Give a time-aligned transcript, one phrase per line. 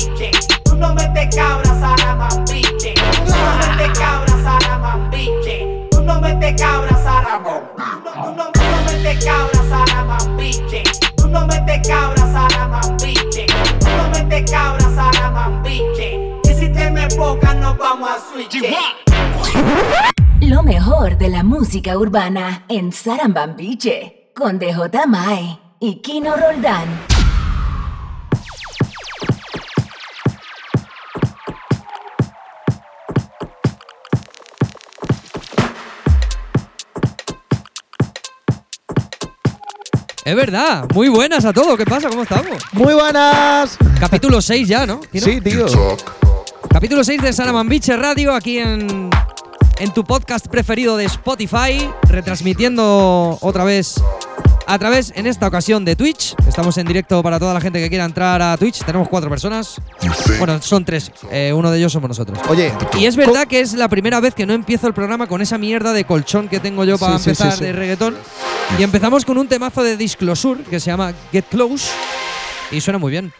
[0.00, 0.30] saramambiche.
[0.64, 2.94] Tú no metes cabra, saramambiche.
[2.94, 5.88] Tú no metes cabra, saramambiche.
[5.90, 8.12] Tú no metes cabra, saramambiche.
[8.16, 10.82] Tú no, tú no metes cabra, saramambiche.
[11.16, 13.46] Tú no metes cabra, saramambiche.
[13.80, 16.40] Tú no metes cabra, saramambiche.
[16.44, 18.62] Y si te me poca, nos vamos a switch.
[20.40, 27.15] Lo mejor de la música urbana en Sarambambiche con DJ Mae y Kino Roldán.
[40.26, 41.76] Es verdad, muy buenas a todos.
[41.76, 42.08] ¿Qué pasa?
[42.08, 42.60] ¿Cómo estamos?
[42.72, 43.78] Muy buenas.
[44.00, 45.00] Capítulo 6 ya, ¿no?
[45.00, 45.24] Kino?
[45.24, 45.66] Sí, tío.
[46.68, 49.08] Capítulo 6 de Saramambiche Radio, aquí en,
[49.78, 54.02] en tu podcast preferido de Spotify, retransmitiendo otra vez
[54.66, 56.34] a través, en esta ocasión, de Twitch.
[56.48, 58.84] Estamos en directo para toda la gente que quiera entrar a Twitch.
[58.84, 59.80] Tenemos cuatro personas.
[60.38, 61.10] Bueno, son tres.
[61.30, 62.38] Eh, uno de ellos somos nosotros.
[62.48, 65.40] Oye, Y es verdad que es la primera vez que no empiezo el programa con
[65.40, 67.64] esa mierda de colchón que tengo yo para Sí, empezar sí, sí.
[67.64, 68.16] de reggaetón.
[68.78, 71.88] Y empezamos con un temazo de Disclosure que se llama Get Close.
[72.70, 73.32] Y suena muy bien.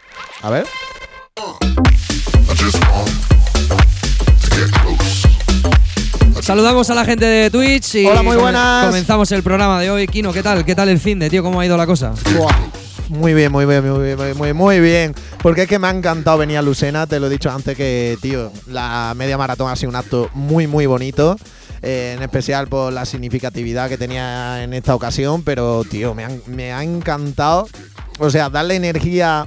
[0.42, 0.66] a ver.
[6.46, 8.86] Saludamos a la gente de Twitch y Hola, muy buenas.
[8.86, 10.06] comenzamos el programa de hoy.
[10.06, 10.64] Kino, ¿qué tal?
[10.64, 11.42] ¿Qué tal el fin de tío?
[11.42, 12.12] ¿Cómo ha ido la cosa?
[13.08, 15.12] Muy bien, muy bien, muy bien, muy, muy, muy bien.
[15.42, 18.16] Porque es que me ha encantado venir a Lucena, te lo he dicho antes que,
[18.22, 21.36] tío, la media maratón ha sido un acto muy, muy bonito.
[21.82, 26.42] eh, en especial por la significatividad que tenía en esta ocasión, pero, tío, me, han-
[26.46, 27.68] me ha encantado.
[28.18, 29.46] O sea, darle energía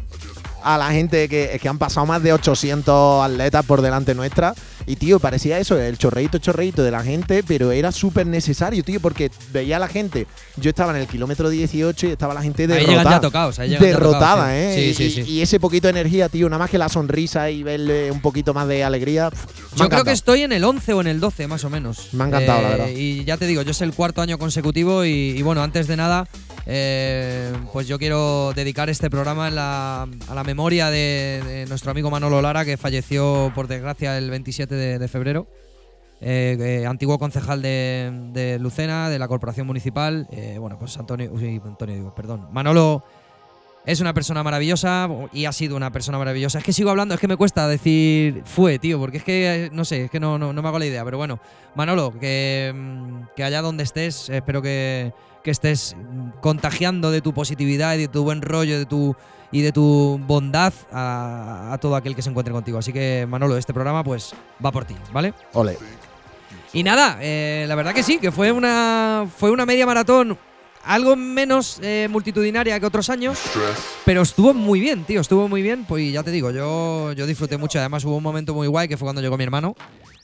[0.64, 4.54] a la gente que, que han pasado más de 800 atletas por delante nuestra.
[4.90, 9.00] Y, tío, parecía eso, el chorreito, chorreito de la gente, pero era súper necesario, tío,
[9.00, 10.26] porque veía a la gente.
[10.58, 13.22] Yo estaba en el kilómetro 18 y estaba la gente derrotada.
[13.22, 14.74] tocados, ahí derrotada, tocados, ¿eh?
[14.76, 15.04] sí.
[15.04, 17.62] Y- Sí, sí, y, ese poquito de energía, tío, nada más que la sonrisa y
[17.62, 19.30] verle un poquito más de alegría.
[19.76, 22.00] Yo creo que estoy en el 11 o en el 12, más o menos.
[22.00, 22.88] Eh, Me ha encantado, la verdad.
[22.90, 25.98] Y ya te digo, yo es el cuarto año consecutivo y, y bueno, antes de
[25.98, 26.28] nada,
[26.72, 32.12] eh, pues yo quiero dedicar este programa en la- a la memoria de, nuestro amigo
[32.12, 35.48] Manolo Lara, que falleció, por desgracia, el 27 de, febrero.
[36.22, 40.28] Eh, antiguo concejal de, Lucena, de la Corporación Municipal.
[40.32, 42.48] Eh, bueno, pues Antonio, uy, Antonio digo, perdón.
[42.52, 43.04] Manolo
[43.86, 46.60] es una persona maravillosa y ha sido una persona maravillosa.
[46.60, 49.86] Es que sigo hablando, es que me cuesta decir fue, tío, porque es que, no
[49.86, 51.04] sé, es que no, no, no me hago la idea.
[51.04, 51.40] Pero bueno,
[51.74, 55.14] Manolo, que, mm, que allá donde estés, espero que,
[55.50, 55.96] que estés
[56.42, 59.16] contagiando de tu positividad y de tu buen rollo de tu,
[59.52, 62.78] y de tu bondad a, a todo aquel que se encuentre contigo.
[62.78, 65.34] Así que, Manolo, este programa pues va por ti, ¿vale?
[65.54, 65.76] Ole.
[66.72, 70.38] Y nada, eh, la verdad que sí, que fue una, fue una media maratón
[70.86, 73.40] algo menos eh, multitudinaria que otros años,
[74.06, 75.84] pero estuvo muy bien, tío, estuvo muy bien.
[75.86, 77.80] Pues ya te digo, yo, yo disfruté mucho.
[77.80, 79.76] Además hubo un momento muy guay que fue cuando llegó mi hermano.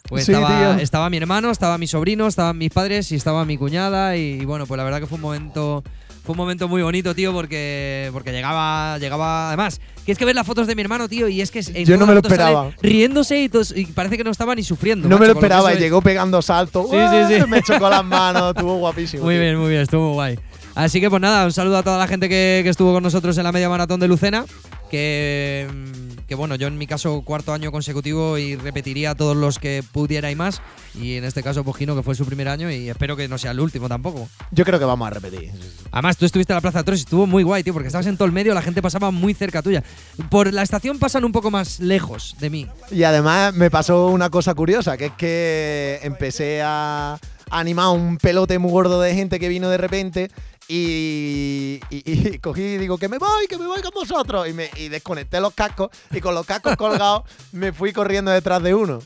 [0.08, 0.34] Pues Sí,
[0.82, 4.16] estaba, mi hermano, estaba mi sobrino, estaban mis padres y estaba mi cuñada.
[4.18, 5.84] Y, y bueno, pues la verdad que fue un momento.
[6.24, 9.50] Fue un momento muy bonito, tío, porque, porque llegaba, llegaba.
[9.50, 11.86] Además, que es que ver las fotos de mi hermano, tío, y es que en
[11.86, 12.72] Yo no me lo esperaba.
[12.82, 15.08] Riéndose y, tos- y parece que no estaba ni sufriendo.
[15.08, 16.88] No me lo esperaba y llegó pegando saltos.
[16.90, 17.48] Sí, sí, sí.
[17.48, 19.24] Me chocó las manos, estuvo guapísimo.
[19.24, 19.42] Muy tío.
[19.42, 20.40] bien, muy bien, estuvo guay.
[20.74, 23.38] Así que pues nada, un saludo a toda la gente que, que estuvo con nosotros
[23.38, 24.46] en la media maratón de Lucena.
[24.90, 29.60] Que, mm, que bueno, yo en mi caso cuarto año consecutivo y repetiría todos los
[29.60, 30.62] que pudiera y más.
[31.00, 33.38] Y en este caso, pues Gino, que fue su primer año y espero que no
[33.38, 34.28] sea el último tampoco.
[34.52, 35.52] Yo creo que vamos a repetir.
[35.92, 38.08] Además, tú estuviste en la Plaza de Toros y estuvo muy guay, tío, porque estabas
[38.08, 39.84] en todo el medio, la gente pasaba muy cerca tuya.
[40.30, 42.68] Por la estación pasan un poco más lejos de mí.
[42.92, 47.20] Y además me pasó una cosa curiosa, que es que empecé a
[47.52, 50.32] animar un pelote muy gordo de gente que vino de repente
[50.68, 52.04] y, y-
[52.34, 54.48] y cogí y digo que me voy, que me voy con vosotros.
[54.48, 58.62] Y, me, y desconecté los cascos y con los cascos colgados me fui corriendo detrás
[58.64, 59.00] de uno,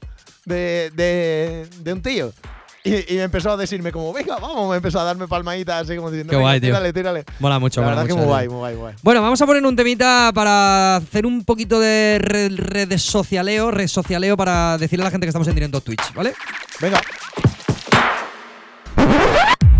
[0.45, 2.31] de, de- de un tío.
[2.81, 5.97] Y, y me empezó a decirme como, venga, vamos, me empezó a darme palmaditas así
[5.97, 6.69] como diciendo, Qué "Venga, guay, tío.
[6.69, 7.25] tírale, tírale.
[7.39, 8.33] Mola mucho, La mola verdad que mucho, muy tío.
[8.33, 8.95] guay, muy guay, muy guay.
[9.03, 13.88] Bueno, vamos a poner un temita para hacer un poquito de red, redes socialeo, red
[13.89, 16.33] socialeo para decirle a la gente que estamos en directo en Twitch, ¿vale?
[16.79, 17.01] Venga.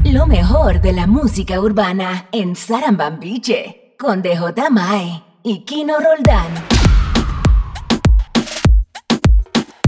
[0.06, 6.79] Lo mejor de la música urbana en Sarambambiche con DJ Mae y Kino Roldán.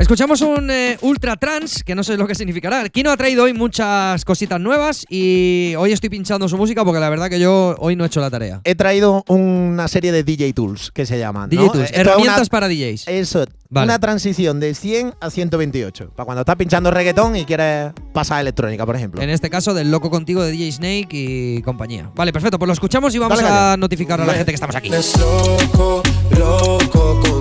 [0.01, 2.88] Escuchamos un eh, ultra trans, que no sé lo que significará.
[2.89, 7.09] Kino ha traído hoy muchas cositas nuevas y hoy estoy pinchando su música porque la
[7.09, 8.62] verdad que yo hoy no he hecho la tarea.
[8.63, 11.50] He traído una serie de DJ Tools que se llaman.
[11.50, 11.71] DJ ¿no?
[11.71, 13.07] Tools, una- herramientas para DJs.
[13.07, 13.86] Eso, Vale.
[13.86, 16.12] una transición de 100 a 128.
[16.15, 19.21] Para cuando estás pinchando reggaetón y quieres pasar a electrónica, por ejemplo.
[19.21, 22.09] En este caso, del Loco Contigo de DJ Snake y compañía.
[22.15, 23.80] Vale, perfecto, pues lo escuchamos y vamos Dale, a dale.
[23.80, 24.89] notificar a la gente que estamos aquí.
[24.89, 26.01] tienes loco,
[26.38, 27.40] loco contigo.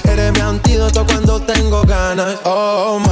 [2.15, 2.41] Tengo ganas.
[2.45, 3.10] Oh, mama,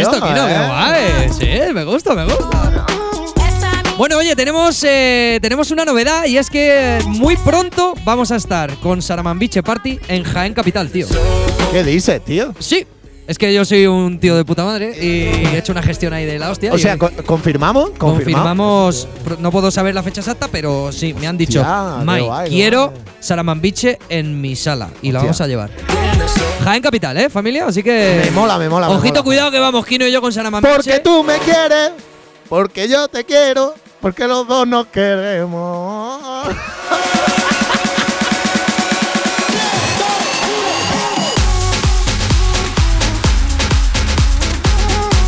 [0.00, 0.66] esto, Kino, qué eh.
[0.66, 1.28] guay.
[1.68, 2.86] Sí, me gusta, me gusta.
[3.96, 8.72] Bueno, oye, tenemos, eh, tenemos una novedad y es que muy pronto vamos a estar
[8.76, 11.06] con Saramambiche Party en Jaén Capital, tío.
[11.72, 12.54] ¿Qué dices, tío?
[12.60, 12.86] Sí,
[13.26, 16.24] es que yo soy un tío de puta madre y he hecho una gestión ahí
[16.26, 16.72] de la hostia.
[16.72, 17.90] O sea, co- ¿confirmamos?
[17.98, 19.08] confirmamos,
[19.40, 23.00] no puedo saber la fecha exacta, pero sí, me han dicho, qué quiero guay".
[23.18, 25.26] Saramambiche en mi sala y la Hostia.
[25.26, 25.97] vamos a llevar.
[26.64, 27.66] Jaén Capital, ¿eh, familia?
[27.66, 28.22] Así que...
[28.24, 28.88] Me mola, me mola.
[28.88, 29.22] me Ojito, mola.
[29.22, 30.74] cuidado que vamos, Kino y yo con Saramambiche.
[30.74, 31.92] Porque tú me quieres,
[32.48, 36.18] porque yo te quiero, porque los dos nos queremos.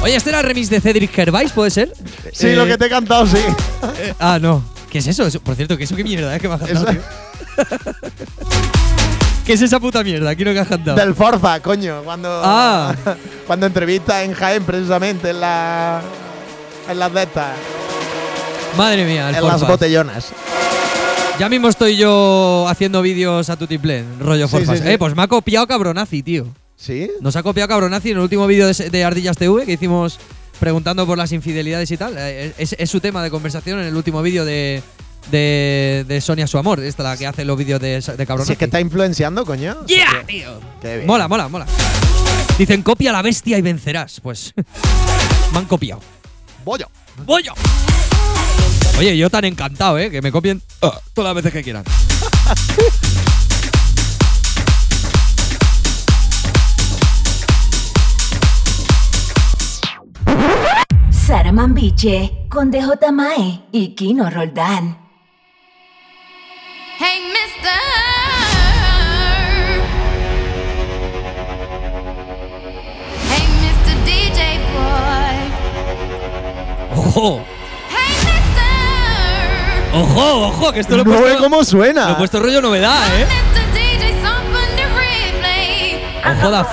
[0.03, 1.93] Oye, ¿este era el remix de Cedric Gervais, puede ser?
[2.33, 3.37] Sí, Eh, lo que te he cantado, sí.
[3.99, 4.63] eh, ah, no.
[4.91, 5.29] ¿Qué es eso?
[5.41, 7.01] Por cierto, ¿qué eso qué mierda es que me has cantado, tío?
[9.51, 10.33] ¿Qué es esa puta mierda?
[10.37, 10.97] Quiero que has cantado.
[10.97, 12.03] Del Forza, coño.
[12.05, 12.95] Cuando, Ah.
[13.49, 16.01] cuando entrevista en Jaén, precisamente, en, la,
[16.89, 17.57] en las de estas,
[18.77, 20.29] Madre mía, el en las botellonas.
[21.41, 24.79] Ya mismo estoy yo haciendo vídeos a tutiplen, rollo Sí, Forfas.
[24.79, 24.91] sí, sí.
[24.93, 26.47] Eh, pues me ha copiado Cabronazi, tío.
[26.77, 27.11] ¿Sí?
[27.21, 30.21] Nos ha copiado Cabronazi en el último vídeo de, de Ardillas TV que hicimos
[30.61, 32.15] preguntando por las infidelidades y tal.
[32.17, 34.81] Eh, Es, es su tema de conversación en el último vídeo de,
[35.31, 38.49] de, de Sonia Su Amor, esta la que hace los vídeos de, de Cabronazi.
[38.49, 39.87] Si es que está influenciando, coño.
[39.87, 40.61] ¡Yeah, tío!
[40.81, 41.07] Qué bien.
[41.07, 41.67] Mola, mola, mola.
[42.59, 44.21] Dicen, copia a la bestia y vencerás.
[44.21, 44.53] Pues
[45.53, 46.01] me han copiado.
[46.65, 46.89] Bollo.
[47.25, 47.53] ¡Voy yo!
[48.99, 50.11] Oye, yo tan encantado, ¿eh?
[50.11, 51.85] Que me copien ah, todas las veces que quieran.
[61.11, 65.10] Saramambiche con DJ Mae y Kino Roldán.
[76.97, 77.43] ¡Ojo!
[77.89, 79.95] Hey, mister.
[79.95, 80.73] ¡Ojo, ojo!
[80.73, 82.07] Que esto lo he No puesto, ve cómo suena.
[82.07, 83.27] lo he puesto rollo novedad, ¿eh?
[83.27, 83.73] Mr.
[83.73, 86.05] DJ, song on the replay.
[86.39, 86.65] ¡Ojo da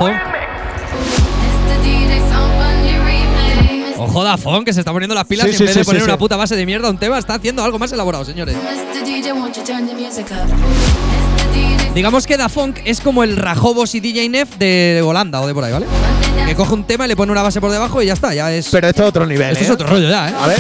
[3.97, 4.65] ¡Ojo da Funk!
[4.65, 6.05] Que se está poniendo las pilas Sí, y en sí, vez sí, de poner sí,
[6.05, 6.19] una sí.
[6.19, 8.55] puta base de mierda a un tema, está haciendo algo más elaborado, señores.
[9.05, 9.33] DJ,
[11.93, 15.53] Digamos que Da Funk es como el Rajobos y DJ Nef de Holanda o de
[15.53, 15.87] por ahí, ¿vale?
[16.45, 18.51] Que coge un tema y le pone una base por debajo y ya está, ya
[18.51, 18.69] es.
[18.69, 19.51] Pero esto es otro nivel.
[19.51, 19.67] esto ¿eh?
[19.67, 20.33] es otro rollo ya, ¿eh?
[20.39, 20.59] A ver.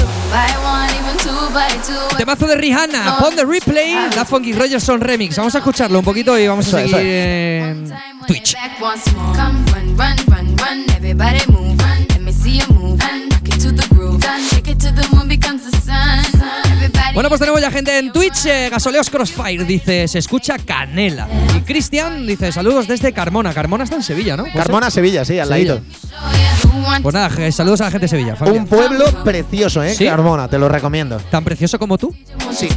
[2.17, 5.37] Temazo de Rihanna, pon the replay, Da Funk y Rogerson Remix.
[5.37, 7.93] Vamos a escucharlo un poquito y vamos a Eso es, seguir en
[8.25, 8.55] Twitch.
[17.17, 18.45] Bueno, pues tenemos ya gente en Twitch.
[18.45, 21.27] eh, Gasoleos Crossfire dice, se escucha canela.
[21.57, 23.55] Y Cristian dice, saludos desde Carmona.
[23.55, 24.43] Carmona está en Sevilla, ¿no?
[24.53, 25.81] Carmona, Sevilla, sí, al Sevilla.
[25.81, 27.01] ladito.
[27.01, 28.35] Pues nada, je- saludos a la gente de Sevilla.
[28.45, 29.95] Un pueblo precioso, ¿eh?
[29.95, 30.05] ¿Sí?
[30.05, 31.17] Carmona, te lo recomiendo.
[31.31, 32.15] Tan precioso como tú.
[32.51, 32.69] Sí.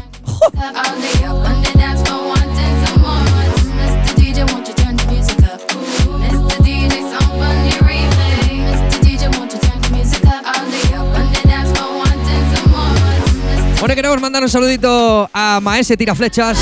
[14.31, 16.57] Mandar un saludito a Maese Tiraflechas.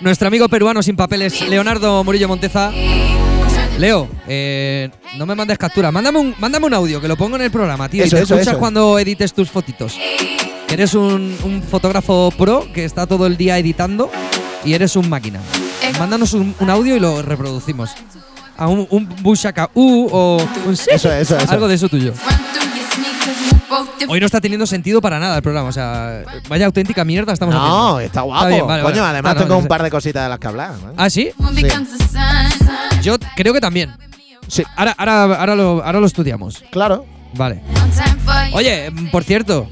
[0.00, 2.72] Nuestro amigo peruano sin papeles, Leonardo Murillo Monteza.
[3.78, 5.92] Leo, eh, no me mandes captura.
[5.92, 8.02] Mándame un, mándame un audio que lo pongo en el programa, tío.
[8.02, 8.58] Eso, y te eso, escuchas eso.
[8.58, 9.96] cuando edites tus fotitos.
[10.66, 14.10] Que eres un, un fotógrafo pro que está todo el día editando
[14.64, 15.38] y eres un máquina.
[15.96, 17.90] Mándanos un, un audio y lo reproducimos.
[18.56, 21.38] A un, un Bushaka U o un Eso, eso, eso.
[21.48, 22.14] algo de eso tuyo.
[24.08, 25.68] Hoy no está teniendo sentido para nada el programa.
[25.68, 28.00] O sea, vaya auténtica mierda estamos No, haciendo.
[28.00, 28.46] está guapo.
[28.48, 29.12] bien, vale, Coño, vale.
[29.14, 30.72] además Ah, no, tengo no un par de cositas de las que hablar.
[30.72, 30.94] ¿eh?
[30.96, 31.30] ¿Ah, sí?
[33.02, 33.90] Yo creo que también.
[34.48, 36.62] Sí, Ahora, ahora, ahora, lo, ahora lo estudiamos.
[36.70, 37.04] claro.
[37.34, 37.60] Vale.
[37.74, 38.56] No.
[38.56, 39.68] Oye, por cierto,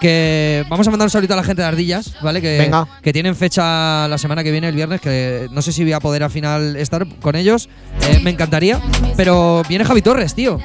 [0.00, 2.40] que vamos a mandar un saludo a la gente de Ardillas, ¿vale?
[2.40, 2.86] Que, Venga.
[3.02, 6.00] que tienen fecha la semana que viene, el viernes, que no sé si voy a
[6.00, 7.68] poder al final estar con ellos.
[8.08, 8.80] Eh, me encantaría.
[9.16, 10.58] Pero viene Javi Torres, tío.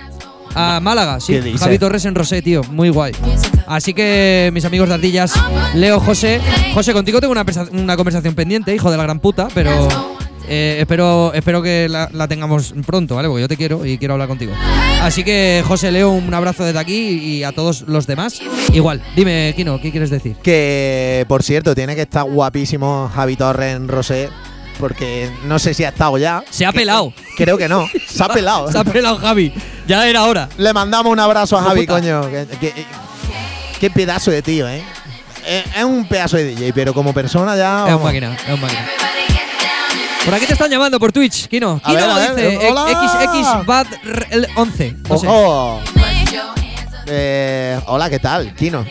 [0.60, 1.40] A Málaga, sí.
[1.58, 2.64] Javi Torres en Rosé, tío.
[2.72, 3.14] Muy guay.
[3.68, 5.34] Así que, mis amigos de Ardillas,
[5.76, 6.42] Leo, José.
[6.74, 9.88] José, contigo tengo una, una conversación pendiente, hijo de la gran puta, pero
[10.48, 13.28] eh, espero, espero que la, la tengamos pronto, ¿vale?
[13.28, 14.54] Porque yo te quiero y quiero hablar contigo.
[15.02, 18.42] Así que, José, Leo, un abrazo desde aquí y a todos los demás.
[18.74, 20.36] Igual, dime, Kino, ¿qué quieres decir?
[20.42, 24.30] Que, por cierto, tiene que estar guapísimo Javi Torres en Rosé.
[24.80, 26.44] Porque no sé si ha estado ya.
[26.50, 27.14] Se ha pelado.
[27.36, 27.88] Creo que no.
[28.08, 28.72] Se ha pelado.
[28.72, 29.54] Se ha pelado Javi.
[29.88, 30.50] Ya era hora.
[30.58, 31.94] Le mandamos un abrazo a Javi, puta.
[31.94, 32.22] coño.
[33.80, 34.84] Qué pedazo de tío, ¿eh?
[35.46, 37.88] Es es un pedazo de DJ, pero como persona ya.
[37.88, 38.86] Es un máquina, es un máquina.
[40.26, 41.80] Por aquí te están llamando por Twitch, Kino.
[41.80, 42.86] Kino ver, a ver, dice eh, hola.
[43.66, 44.96] XXBAD11.
[45.08, 45.16] No
[45.78, 45.82] up.
[47.06, 48.54] Eh, hola, ¿qué tal?
[48.54, 48.86] Kino.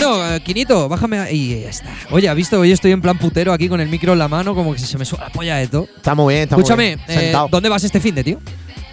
[0.00, 1.88] Bueno, Quinito, bájame y ya está.
[2.10, 2.58] Oye, ¿has visto?
[2.58, 4.98] Hoy estoy en plan putero aquí con el micro en la mano, como que se
[4.98, 5.86] me suena la polla de todo.
[5.96, 7.18] Está muy bien, está muy Escúchame, bien.
[7.20, 7.32] eh.
[7.50, 8.40] ¿dónde vas este fin de, tío?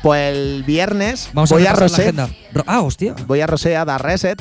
[0.04, 2.02] Pues el viernes Vamos voy a a repasar la Rosé.
[2.04, 2.30] agenda.
[2.54, 3.16] Ro- ah, hostia.
[3.26, 4.40] Voy a Rosé a dar reset.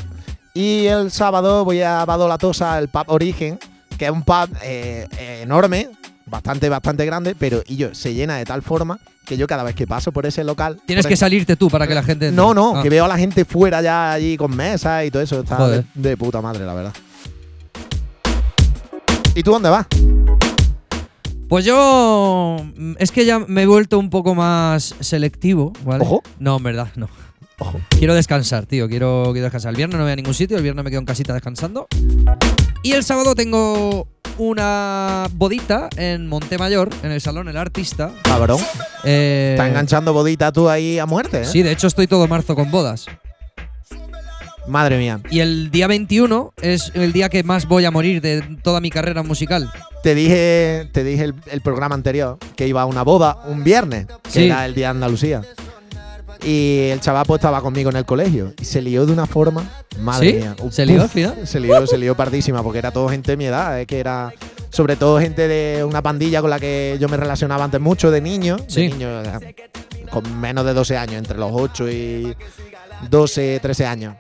[0.52, 3.58] Y el sábado voy a Badolatosa, el pub Origen,
[3.98, 5.88] que es un pub eh, eh, enorme,
[6.30, 9.74] bastante, bastante grande, pero y yo, se llena de tal forma que yo cada vez
[9.74, 10.80] que paso por ese local.
[10.86, 12.30] Tienes que salirte tú para que la gente.
[12.32, 12.82] No, no, Ah.
[12.82, 15.40] que veo a la gente fuera ya allí con mesas y todo eso.
[15.40, 16.92] Está de, de puta madre, la verdad.
[19.34, 19.86] ¿Y tú dónde vas?
[21.48, 22.56] Pues yo.
[22.98, 26.02] Es que ya me he vuelto un poco más selectivo, ¿vale?
[26.04, 26.22] Ojo.
[26.38, 27.08] No, en verdad, no.
[27.60, 27.80] Ojo.
[27.90, 28.88] Quiero descansar, tío.
[28.88, 29.70] Quiero, quiero descansar.
[29.70, 31.86] El viernes no voy a ningún sitio, el viernes me quedo en casita descansando.
[32.82, 38.10] Y el sábado tengo una bodita en Montemayor, en el Salón El Artista.
[38.22, 38.58] Cabrón.
[39.04, 41.44] Eh, Estás enganchando bodita tú ahí a muerte, ¿eh?
[41.44, 43.06] Sí, de hecho estoy todo marzo con bodas.
[44.66, 45.20] Madre mía.
[45.30, 48.90] Y el día 21 es el día que más voy a morir de toda mi
[48.90, 49.70] carrera musical.
[50.02, 54.06] Te dije, te dije el, el programa anterior que iba a una boda un viernes,
[54.22, 54.44] que Sí.
[54.46, 55.42] era el día de Andalucía.
[56.44, 59.70] Y el chaval pues estaba conmigo en el colegio y se lió de una forma,
[59.98, 60.36] madre ¿Sí?
[60.36, 60.56] mía.
[60.70, 61.46] ¿Se lió al final?
[61.46, 64.32] Se lió, se lió pardísima porque era todo gente de mi edad, es que era
[64.70, 68.20] sobre todo gente de una pandilla con la que yo me relacionaba antes mucho de
[68.20, 68.82] niño, Sí.
[68.82, 69.08] de niño
[70.10, 72.34] con menos de 12 años, entre los 8 y
[73.10, 74.16] 12, 13 años.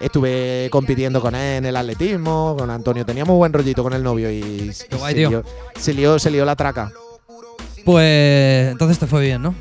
[0.00, 3.04] Estuve compitiendo con él en el atletismo, con Antonio.
[3.04, 5.44] Teníamos buen rollito con el novio y, Qué guay, se, lió,
[5.78, 6.90] se, lió, se lió la traca.
[7.84, 9.54] Pues entonces te fue bien, ¿no?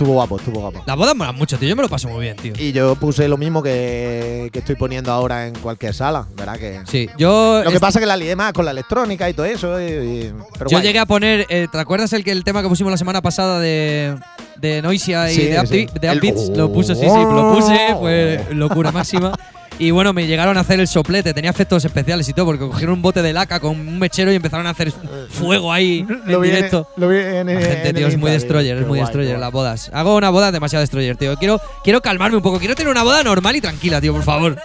[0.00, 0.82] Estuvo guapo, estuvo guapo.
[0.86, 1.68] La boda mola mucho, tío.
[1.68, 2.54] Yo me lo paso muy bien, tío.
[2.56, 6.56] Y yo puse lo mismo que, que estoy poniendo ahora en cualquier sala, ¿verdad?
[6.58, 7.60] Que Sí, yo.
[7.62, 9.78] lo que pasa es que la lié más con la electrónica y todo eso.
[9.78, 10.86] y- y- pero Yo guay.
[10.86, 11.44] llegué a poner.
[11.50, 14.16] eh, ¿Te acuerdas el, que, el tema que pusimos la semana pasada de,
[14.56, 15.86] de Noisia y Sí, de, Up- sí.
[16.00, 16.48] de El- Upbeats?
[16.56, 17.94] Lo puse, sí, sí, lo puse.
[17.98, 19.32] Fue locura máxima.
[19.80, 22.96] Y bueno, me llegaron a hacer el soplete, tenía efectos especiales y todo, porque cogieron
[22.96, 24.92] un bote de laca con un mechero y empezaron a hacer
[25.30, 26.86] fuego ahí en Lo vi en- directo.
[26.98, 29.30] lo vi en- La en- gente, en tío, es muy destroyer, es muy guay, destroyer
[29.30, 29.40] guay.
[29.40, 29.90] las bodas.
[29.94, 31.34] Hago una boda demasiado destroyer, tío.
[31.36, 34.58] Quiero, quiero calmarme un poco, quiero tener una boda normal y tranquila, tío, por favor.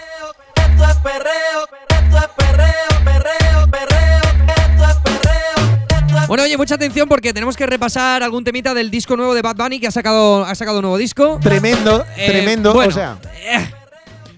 [0.58, 6.58] Esto es perreo, esto es perreo, perreo, perreo, esto es perreo, esto es Bueno, oye,
[6.58, 9.88] mucha atención porque tenemos que repasar algún temita del disco nuevo de Bad Bunny que
[9.88, 11.40] ha sacado, ha sacado un nuevo disco.
[11.42, 12.74] Tremendo, Eh, tremendo.
[12.74, 13.66] bueno, o sea, eh,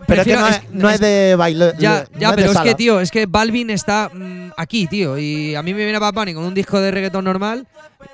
[0.08, 1.74] pero es que prefiero- no es, no es de baile.
[1.78, 5.18] Ya, no ya, es pero es que, tío, es que Balvin está mm, aquí, tío.
[5.18, 7.68] Y a mí me viene Bad Bunny con un disco de reggaetón normal.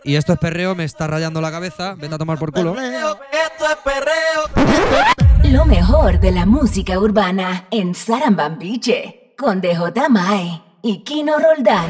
[0.04, 1.96] Y esto es perreo, me está rayando la cabeza.
[1.96, 2.74] Vete a tomar por culo.
[2.74, 5.52] perreo, esto es perreo.
[5.52, 11.90] Lo mejor de la música urbana en Sarambambiche con DJ Mae y Kino Roldán.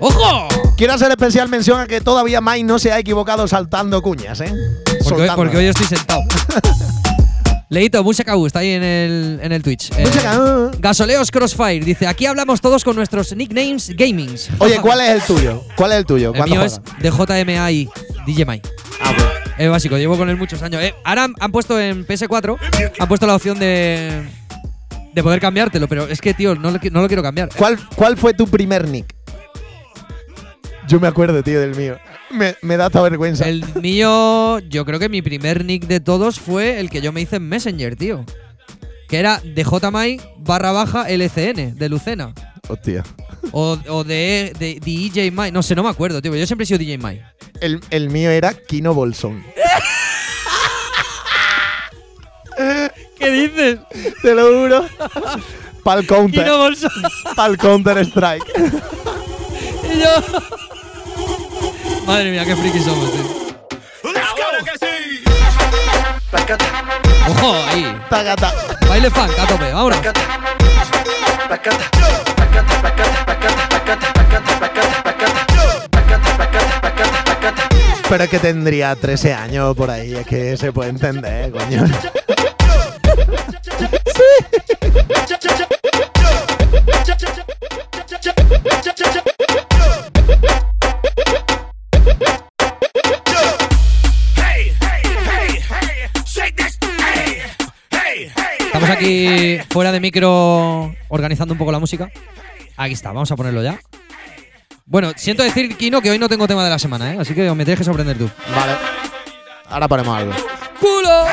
[0.00, 0.48] ¡Ojo!
[0.76, 4.52] Quiero hacer especial mención a que todavía Mike no se ha equivocado saltando cuñas, ¿eh?
[5.10, 6.22] Porque hoy, porque hoy estoy sentado.
[7.68, 9.92] Leito, Musakabu, está ahí en el, en el Twitch.
[9.96, 10.70] Eh, Musakabu.
[10.78, 14.50] Gasoleos Crossfire dice: Aquí hablamos todos con nuestros nicknames gamings.
[14.58, 15.62] Oye, ¿cuál es el tuyo?
[15.76, 16.30] ¿Cuál es el tuyo?
[16.30, 16.80] El ¿Cuándo mío es
[17.12, 17.46] juegas?
[17.46, 17.88] DJMI,
[18.26, 18.60] DJ Mai.
[19.00, 19.26] Ah, pues.
[19.58, 20.82] Es básico, llevo con él muchos años.
[20.82, 22.56] Eh, ahora han, han puesto en PS4,
[22.98, 24.26] han puesto la opción de,
[25.12, 27.50] de poder cambiártelo, pero es que, tío, no lo, no lo quiero cambiar.
[27.56, 29.14] ¿Cuál, ¿Cuál fue tu primer nick?
[30.88, 31.98] Yo me acuerdo, tío, del mío.
[32.30, 33.48] Me, me da esta vergüenza.
[33.48, 37.20] El mío, yo creo que mi primer nick de todos fue el que yo me
[37.20, 38.24] hice en Messenger, tío.
[39.08, 42.32] Que era DJMai barra baja LCN, de Lucena.
[42.68, 43.02] Hostia.
[43.52, 45.50] O, o de, de, DJ Mai.
[45.50, 46.34] No sé, no me acuerdo, tío.
[46.36, 47.20] Yo siempre he sido DJ Mai.
[47.60, 49.42] El, el mío era Kino Bolsón.
[53.18, 53.78] ¿Qué dices?
[54.22, 54.86] Te lo juro.
[55.82, 56.44] Pa'l counter.
[56.44, 56.90] Kino Bolsón.
[57.34, 58.44] Pa'l Counter Strike.
[59.92, 60.10] Y yo.
[62.10, 63.22] Madre mía, qué friki somos, tío.
[67.28, 67.96] Ojo, ahí.
[68.10, 68.52] Tagata.
[68.88, 69.98] Baile funk, a tope, vámonos.
[78.08, 80.16] Pero es que tendría 13 años por ahí.
[80.16, 81.84] Es que se puede entender, coño.
[99.00, 102.10] Aquí fuera de micro organizando un poco la música.
[102.76, 103.78] Aquí está, vamos a ponerlo ya.
[104.86, 107.18] Bueno, siento decir, Kino, que hoy no tengo tema de la semana, ¿eh?
[107.20, 108.28] Así que me tienes que sorprender tú.
[108.54, 108.72] Vale.
[109.68, 110.32] Ahora ponemos algo.
[110.80, 111.24] ¡Culo!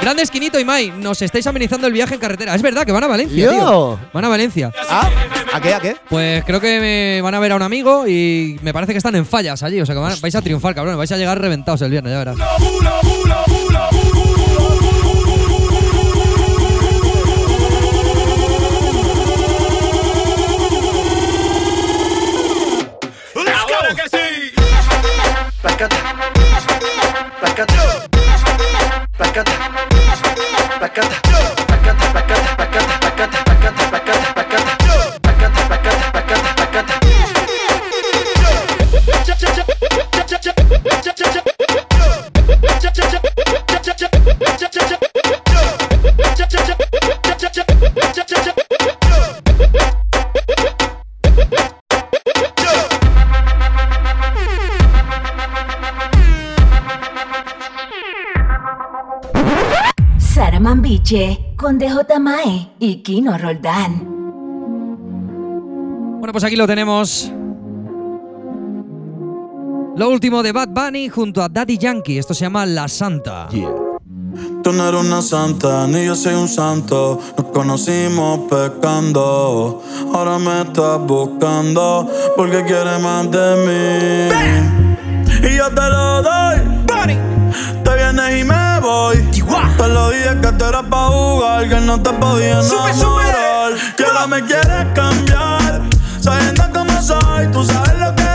[0.00, 2.54] Grande Esquinito y Mai, nos estáis amenizando el viaje en carretera.
[2.54, 3.50] Es verdad que van a Valencia, Yo.
[3.50, 4.00] tío.
[4.12, 4.70] Van a Valencia.
[4.88, 5.10] Ah,
[5.52, 5.74] ¿a qué?
[5.74, 5.96] ¿A qué?
[6.08, 9.16] Pues creo que me van a ver a un amigo y me parece que están
[9.16, 9.80] en fallas allí.
[9.80, 10.96] O sea que van- vais a triunfar, cabrón.
[10.96, 12.36] Vais a llegar reventados el viernes, ya verás.
[23.94, 24.52] que sí.
[25.62, 25.96] Placata,
[27.40, 27.74] placata,
[29.16, 29.52] placata,
[30.78, 31.49] placata.
[61.10, 64.06] Saramambiche con DJ Mae y Kino Roldán.
[66.20, 67.32] Bueno, pues aquí lo tenemos.
[69.96, 72.18] Lo último de Bad Bunny junto a Daddy Yankee.
[72.18, 73.48] Esto se llama La Santa.
[74.62, 77.18] Tú no eres una santa, ni yo soy un santo.
[77.36, 79.82] Nos conocimos pecando.
[80.14, 85.48] Ahora me estás buscando porque quieres más de mí.
[85.48, 86.60] Y yo te lo doy.
[87.82, 89.39] Te vienes y me voy.
[89.80, 93.72] Te lo dije que tú eras pa' jugar, que no te podía enamorar.
[93.96, 95.80] Que ahora me quieres cambiar.
[96.20, 98.29] Sabiendo cómo soy, tú sabes lo que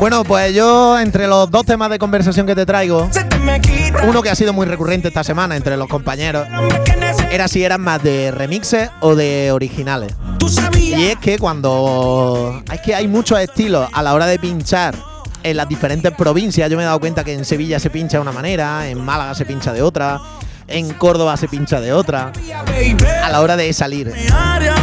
[0.00, 3.10] Bueno, pues yo, entre los dos temas de conversación que te traigo,
[4.06, 6.46] uno que ha sido muy recurrente esta semana entre los compañeros,
[7.32, 10.14] era si eran más de remixes o de originales.
[10.76, 12.62] Y es que cuando.
[12.72, 14.94] Es que hay muchos estilos a la hora de pinchar
[15.42, 16.70] en las diferentes provincias.
[16.70, 19.34] Yo me he dado cuenta que en Sevilla se pincha de una manera, en Málaga
[19.34, 20.20] se pincha de otra,
[20.68, 22.32] en Córdoba se pincha de otra,
[23.24, 24.12] a la hora de salir.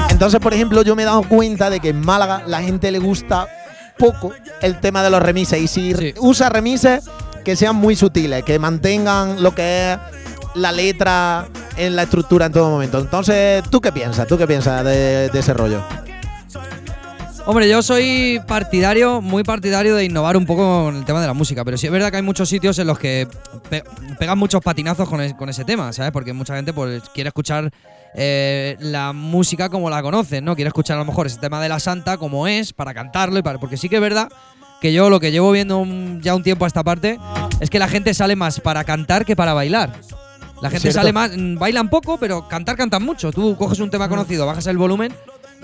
[0.09, 2.99] Entonces, por ejemplo, yo me he dado cuenta de que en Málaga la gente le
[2.99, 3.47] gusta
[3.97, 4.31] poco
[4.61, 5.61] el tema de los remises.
[5.61, 6.13] Y si Sí.
[6.19, 7.03] usa remises,
[7.43, 9.99] que sean muy sutiles, que mantengan lo que es
[10.55, 12.97] la letra en la estructura en todo momento.
[12.99, 14.27] Entonces, ¿tú qué piensas?
[14.27, 15.81] ¿Tú qué piensas de, de ese rollo?
[17.47, 21.33] Hombre, yo soy partidario, muy partidario de innovar un poco con el tema de la
[21.35, 23.27] música, pero sí es verdad que hay muchos sitios en los que
[23.69, 23.83] pe-
[24.17, 26.11] pegan muchos patinazos con, es- con ese tema, ¿sabes?
[26.11, 27.69] Porque mucha gente pues quiere escuchar
[28.15, 30.55] eh, la música como la conocen, ¿no?
[30.55, 33.43] Quiere escuchar a lo mejor ese tema de la santa como es, para cantarlo y
[33.43, 33.59] para.
[33.59, 34.27] Porque sí que es verdad
[34.81, 37.19] que yo lo que llevo viendo un- ya un tiempo a esta parte
[37.59, 39.91] es que la gente sale más para cantar que para bailar.
[40.63, 43.31] La gente sale más, mm, bailan poco, pero cantar cantan mucho.
[43.31, 45.13] Tú coges un tema conocido, bajas el volumen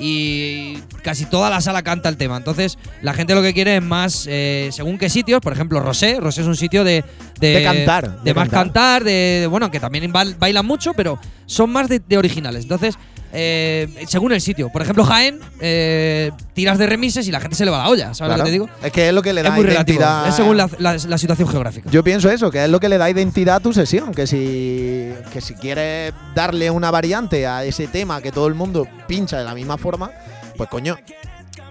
[0.02, 2.36] y casi toda la sala canta el tema.
[2.38, 6.20] Entonces, la gente lo que quiere es más, eh, según qué sitios, por ejemplo, Rosé.
[6.20, 7.04] Rosé es un sitio de.
[7.40, 8.64] De cantar, De, de más cantar.
[8.66, 9.12] cantar, de,
[9.42, 12.64] de- Bueno, que también bail- bailan mucho, pero son más de, de originales.
[12.64, 12.96] Entonces,
[13.34, 14.70] eh, según el sitio.
[14.72, 18.14] Por ejemplo, Jaén, eh, tiras de remises y la gente se le va la olla.
[18.14, 18.44] ¿Sabes lo Claro.
[18.44, 18.70] que te digo?
[18.84, 20.00] Es que es lo que le da Es muy relativo.
[20.00, 20.28] identidad.
[20.28, 21.90] Es según la, la- la situación geográfica.
[21.92, 24.14] Yo pienso eso, que es lo que le da identidad a tu sesión.
[24.14, 28.88] Que si, que si quieres darle una variante a ese tema que todo el mundo
[29.08, 30.12] pincha de la misma forma,
[30.58, 30.98] pues coño,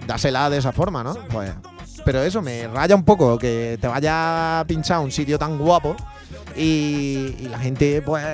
[0.07, 1.15] dásela de esa forma, ¿no?
[1.31, 1.51] Pues,
[2.03, 5.95] pero eso me raya un poco que te vaya a pinchar un sitio tan guapo
[6.57, 8.25] y, y la gente pues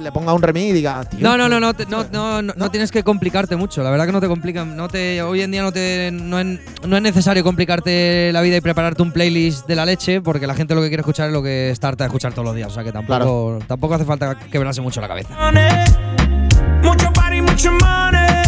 [0.00, 1.20] le ponga un remix y diga, tío.
[1.20, 3.82] No, no, no, no, te- no, no, no, no tienes que complicarte mucho.
[3.82, 4.76] La verdad que no te complican.
[4.76, 6.46] No te, hoy en día no, te, no, es,
[6.86, 10.54] no es necesario complicarte la vida y prepararte un playlist de la leche, porque la
[10.54, 12.68] gente lo que quiere escuchar es lo que está harta de escuchar todos los días.
[12.68, 15.34] O sea que tampoco, tampoco hace falta quebrarse mucho la cabeza.
[16.82, 18.42] Mucho party, mucho money.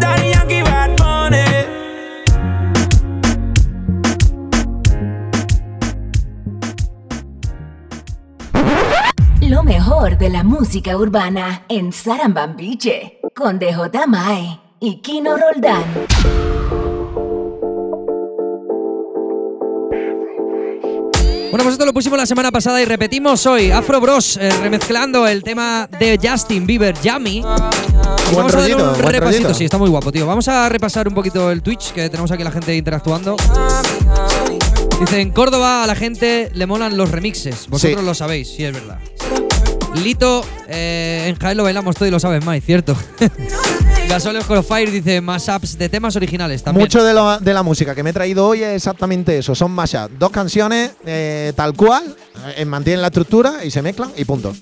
[0.00, 1.57] Daddy Yankee, Bad Bunny.
[9.58, 15.82] Lo mejor de la música urbana en Sarambambiche con DJ Mae y Kino Roldán.
[21.50, 23.70] Bueno, pues esto lo pusimos la semana pasada y repetimos hoy.
[23.70, 27.38] Afro Bros eh, remezclando el tema de Justin Bieber, Yummy.
[27.38, 29.54] Y vamos a rollito, un buen repasito, rollito.
[29.54, 30.26] sí, está muy guapo, tío.
[30.26, 33.36] Vamos a repasar un poquito el Twitch, que tenemos aquí la gente interactuando.
[35.00, 37.66] Dice, en Córdoba a la gente le molan los remixes.
[37.68, 38.06] Vosotros Sí.
[38.06, 38.98] lo sabéis, sí, es verdad.
[40.02, 42.96] Lito, eh, en Jaén lo bailamos todo y lo sabes más, cierto.
[44.08, 46.84] Gasol Fire dice, más apps de temas originales también.
[46.84, 49.54] Mucho de, lo- de la música que me he traído hoy es exactamente eso.
[49.54, 50.18] Son mashups.
[50.18, 52.16] Dos canciones eh, tal cual,
[52.56, 54.54] eh, mantienen la estructura y se mezclan y punto.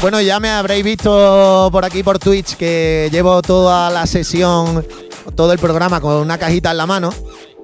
[0.00, 4.84] Bueno, ya me habréis visto por aquí por Twitch que llevo toda la sesión,
[5.34, 7.10] todo el programa con una cajita en la mano.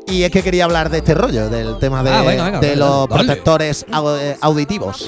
[0.07, 2.68] Y es que quería hablar de este rollo, del tema de, Ah, venga, venga, de
[2.68, 3.25] dale, los dale.
[3.25, 3.87] protectores
[4.20, 5.05] eh, auditivos.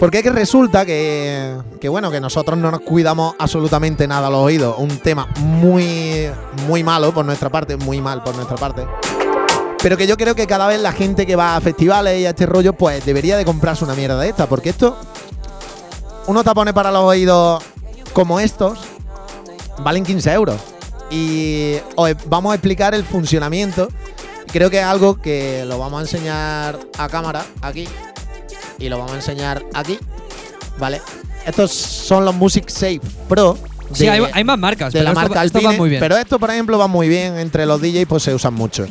[0.00, 4.40] Porque es que resulta que, que, bueno, que nosotros no nos cuidamos absolutamente nada los
[4.40, 4.74] oídos.
[4.76, 6.28] Un tema muy,
[6.66, 8.84] muy malo por nuestra parte, muy mal por nuestra parte.
[9.82, 12.30] Pero que yo creo que cada vez la gente que va a festivales y a
[12.30, 14.46] este rollo, pues debería de comprarse una mierda de esta.
[14.46, 14.98] Porque esto,
[16.26, 17.62] unos tapones para los oídos
[18.12, 18.78] como estos,
[19.78, 20.60] valen 15 euros.
[21.10, 23.88] Y os vamos a explicar el funcionamiento.
[24.52, 27.88] Creo que es algo que lo vamos a enseñar a cámara aquí.
[28.78, 29.98] Y lo vamos a enseñar aquí.
[30.78, 31.02] ¿Vale?
[31.46, 33.58] Estos son los Music Safe Pro.
[33.92, 36.00] Sí, hay, hay más marcas, de pero la esto, marca esto va muy bien.
[36.00, 37.38] Pero esto, por ejemplo, va muy bien.
[37.38, 38.86] Entre los DJs, pues se usan mucho.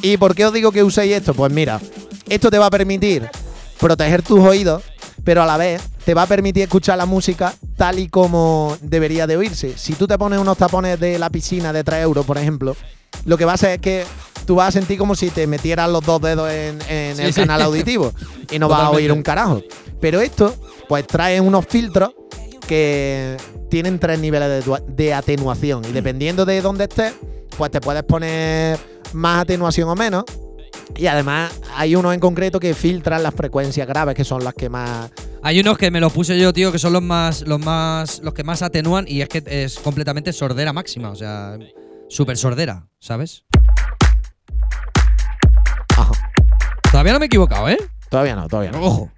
[0.00, 1.34] ¿Y por qué os digo que uséis esto?
[1.34, 1.80] Pues mira,
[2.28, 3.28] esto te va a permitir
[3.78, 4.82] proteger tus oídos,
[5.22, 9.26] pero a la vez te va a permitir escuchar la música tal y como debería
[9.26, 9.76] de oírse.
[9.76, 12.76] Si tú te pones unos tapones de la piscina de 3 euros, por ejemplo,
[13.24, 14.04] lo que va a hacer es que
[14.46, 17.32] tú vas a sentir como si te metieras los dos dedos en, en Sí, el
[17.32, 17.40] sí.
[17.40, 18.12] canal auditivo
[18.50, 19.62] y no vas a oír un carajo.
[20.00, 20.54] Pero esto,
[20.88, 22.10] pues trae unos filtros
[22.66, 23.36] que
[23.70, 25.84] tienen tres niveles de, de atenuación.
[25.88, 27.12] Y dependiendo de dónde estés,
[27.56, 28.78] pues te puedes poner
[29.12, 30.24] más atenuación o menos.
[30.96, 34.68] Y además hay unos en concreto que filtran las frecuencias graves, que son las que
[34.68, 35.10] más.
[35.42, 38.34] Hay unos que me los puse yo, tío, que son los más, los más, los
[38.34, 41.58] que más atenúan y es que es completamente sordera máxima, o sea,
[42.08, 43.44] súper sordera, ¿sabes?
[45.96, 46.12] Ajá.
[46.90, 47.78] Todavía no me he equivocado, ¿eh?
[48.08, 48.82] Todavía no, todavía no.
[48.82, 49.10] Ojo.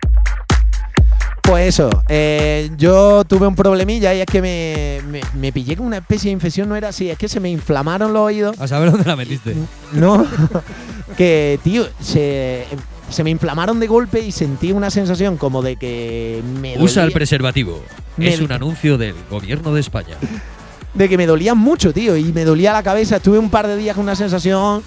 [1.46, 5.86] Pues eso, eh, yo tuve un problemilla y es que me, me, me pillé con
[5.86, 8.58] una especie de infección, no era así, es que se me inflamaron los oídos.
[8.58, 9.54] A saber dónde la metiste.
[9.92, 10.26] No,
[11.18, 12.64] que tío, se,
[13.10, 17.12] se me inflamaron de golpe y sentí una sensación como de que me Usa el
[17.12, 17.82] preservativo.
[18.16, 20.16] Me- Es un anuncio del gobierno de España.
[20.94, 23.16] de que me dolía mucho, tío, y me dolía la cabeza.
[23.16, 24.82] Estuve un par de días con una sensación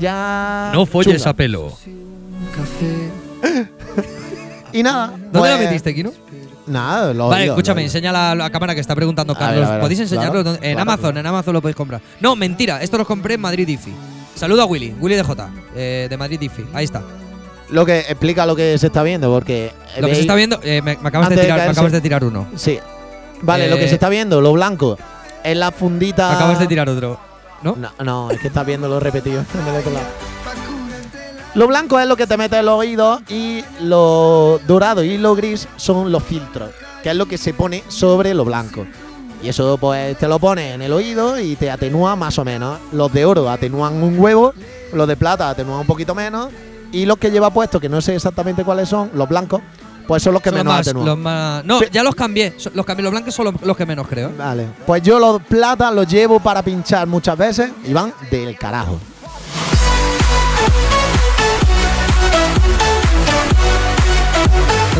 [0.00, 0.72] ya.
[0.74, 1.30] No folles chunga.
[1.30, 1.72] a pelo.
[4.72, 5.08] Y nada.
[5.08, 6.12] ¿Dónde la pues, metiste, Kino?
[6.66, 9.66] Nada, lo Vale, escúchame, lo enseña la, la cámara que está preguntando ver, Carlos.
[9.66, 10.40] a ver, ¿Podéis enseñarlo?
[10.40, 12.00] en claro, Amazon, en Amazon lo podéis comprar.
[12.20, 13.92] No, mentira, esto los compré en Madrid IFI.
[14.36, 16.64] Saludo a Willy, Willy de J, eh, de Madrid Diffie.
[16.72, 17.02] Ahí está.
[17.70, 19.72] Lo que explica lo que se está viendo, porque.
[19.98, 21.64] Lo que veis- se está viendo, eh, me, me acabas de Antes de tirar, me
[21.64, 21.70] caerse.
[21.72, 22.46] acabas de tirar uno.
[22.56, 22.78] Sí.
[23.42, 24.96] Vale, lo Eh, que se está viendo, lo blanco,
[25.44, 26.28] es la fundita.
[26.30, 27.18] Me acabas de tirar otro.
[27.62, 27.76] ¿No?
[27.76, 30.06] No, no, es que estás viendo lo repetido en el otro lado.
[31.54, 35.34] Lo blanco es lo que te mete en los oídos y lo dorado y lo
[35.34, 36.70] gris son los filtros,
[37.02, 38.86] que es lo que se pone sobre lo blanco.
[39.42, 42.78] Y eso pues te lo pones en el oído y te atenúa más o menos.
[42.92, 44.52] Los de oro atenúan un huevo,
[44.92, 46.50] los de plata atenúan un poquito menos
[46.92, 49.60] y los que lleva puesto, que no sé exactamente cuáles son, los blancos,
[50.06, 51.06] pues son los que Son menos más, atenúan.
[51.06, 52.54] los más- No, ya los cambié.
[52.74, 53.02] Los cambié.
[53.02, 54.30] Los blancos son los, los que menos creo.
[54.38, 59.00] Vale, pues yo los plata los llevo para pinchar muchas veces y van del carajo.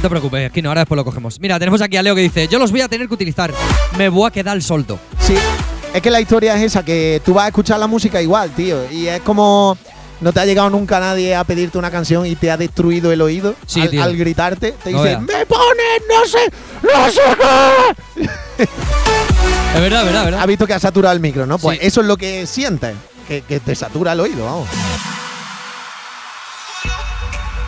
[0.00, 1.38] No te preocupes, aquí no, ahora después lo cogemos.
[1.40, 3.52] Mira, tenemos aquí a Leo que dice: Yo los voy a tener que utilizar.
[3.98, 4.98] Me voy a quedar solto.
[5.18, 5.34] Sí,
[5.92, 8.90] es que la historia es esa, que tú vas a escuchar la música igual, tío.
[8.90, 9.76] Y es como.
[10.22, 13.20] No te ha llegado nunca nadie a pedirte una canción y te ha destruido el
[13.20, 14.72] oído Sí, al, gritarte.
[14.72, 15.18] Te No dice.
[15.18, 16.50] ¡Me pones no sé,
[16.82, 17.20] no sé
[18.16, 18.28] qué!
[19.74, 20.46] Es verdad, verdad, Ha verdad.
[20.46, 21.58] visto que ha saturado el micro, ¿no?
[21.58, 21.86] Pues Sí.
[21.86, 22.94] eso es lo que sientes,
[23.28, 24.68] que, que te satura el oído, vamos.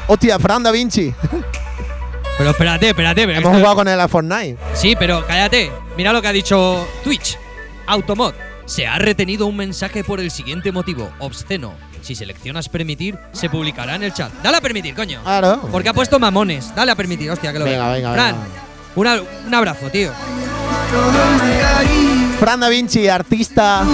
[0.08, 1.14] Hostia, Fran Da Vinci.
[2.42, 3.22] Pero espérate, espérate.
[3.22, 4.56] Hemos esto- jugado con él a Fortnite.
[4.74, 5.70] Sí, pero cállate.
[5.96, 7.38] Mira lo que ha dicho Twitch.
[7.86, 8.34] Automod.
[8.66, 11.08] Se ha retenido un mensaje por el siguiente motivo.
[11.20, 11.74] Obsceno.
[12.00, 14.32] Si seleccionas permitir, se publicará en el chat.
[14.42, 15.22] Dale a permitir, coño.
[15.22, 15.68] Claro.
[15.70, 16.74] Porque ha puesto mamones.
[16.74, 17.92] Dale a permitir, hostia, que lo Venga, veo.
[17.94, 18.46] venga, Fran, venga.
[18.96, 20.10] una- un abrazo, tío.
[22.40, 23.84] Fran Da Vinci, artista,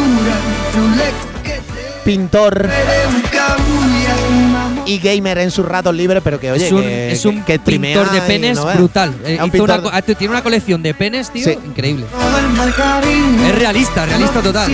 [2.02, 2.70] pintor
[4.88, 7.58] y gamer en sus ratos libres, pero que oye, es un, que, es un que-
[7.58, 9.14] que pintor streamea de y penes no brutal.
[9.24, 11.58] Eh, un una ah, tiene una colección de penes, tío, Sí.
[11.66, 12.06] increíble.
[13.46, 14.72] Es realista, realista total.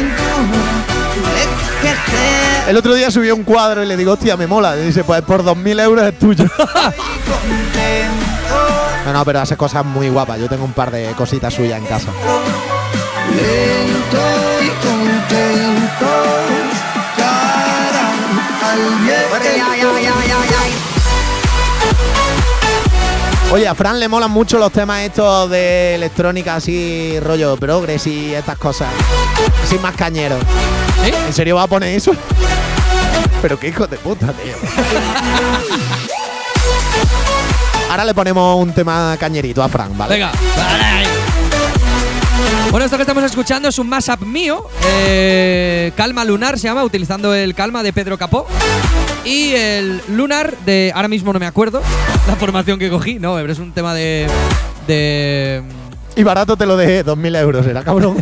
[2.69, 4.77] El otro día subió un cuadro y le digo, hostia, me mola.
[4.79, 6.45] Y dice, pues por 2.000 euros es tuyo.
[9.05, 10.41] no, no, pero hace cosas muy guapas.
[10.41, 12.09] Yo tengo un par de cositas suyas en casa.
[23.53, 28.35] Oye, a Fran le molan mucho los temas estos de electrónica, así rollo progres y
[28.35, 28.89] estas cosas.
[29.63, 30.41] Así más cañeros.
[31.05, 31.13] ¿Sí?
[31.27, 32.13] ¿En serio va a poner eso?
[33.41, 34.55] Pero qué hijo de puta, tío.
[37.91, 40.15] Ahora le ponemos un tema cañerito a Fran, ¿vale?
[40.15, 40.33] Venga.
[42.71, 44.65] Bueno, esto que estamos escuchando es un mashup mío.
[44.85, 48.47] eh, Calma Lunar se llama, utilizando el Calma de Pedro Capó.
[49.25, 50.93] Y el Lunar de.
[50.95, 51.81] Ahora mismo no me acuerdo
[52.27, 53.19] la formación que cogí.
[53.19, 54.27] No, pero es un tema de.
[54.87, 55.63] de
[56.17, 58.17] Y barato te lo dejé, 2.000 euros, era cabrón.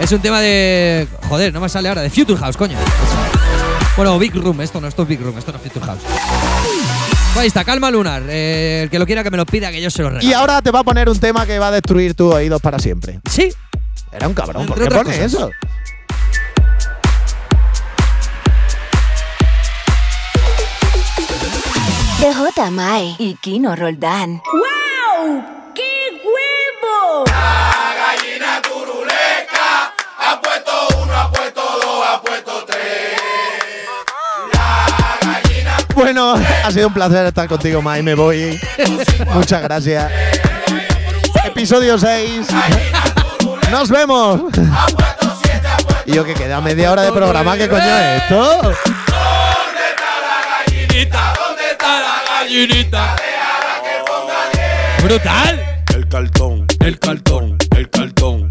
[0.00, 1.06] es un tema de.
[1.28, 2.02] Joder, no me sale ahora.
[2.02, 2.76] De Future House, coño.
[3.96, 4.60] Bueno, Big Room.
[4.60, 6.00] Esto no, esto es Big Room, esto no es Future House.
[7.36, 8.22] Ahí está, Calma Lunar.
[8.28, 10.26] eh, el que lo quiera que me lo pida, que yo se lo regalo.
[10.26, 12.78] y ahora te va a poner un tema que va a destruir tus oídos para
[12.78, 13.20] siempre.
[13.28, 13.50] Sí,
[14.12, 15.50] Era un cabrón, ¿por Entre qué otras pones eso?
[22.20, 24.40] DJ Mae y Kino Roldán.
[24.52, 25.42] ¡Wow!
[25.74, 27.24] ¡Qué huevo!
[35.94, 38.02] Bueno, ha sido un placer estar contigo, Mai.
[38.02, 38.60] Me voy.
[39.34, 40.12] Muchas gracias.
[41.44, 42.46] Episodio 6.
[43.70, 44.40] Nos vemos.
[46.06, 48.62] Y yo que queda media hora de programa, ¿qué coño es esto?
[48.62, 48.76] ¿Dónde
[51.72, 53.16] está la gallinita?
[55.02, 55.60] ¡Brutal!
[55.94, 58.48] El cartón, El cartón el cartón, el cartón.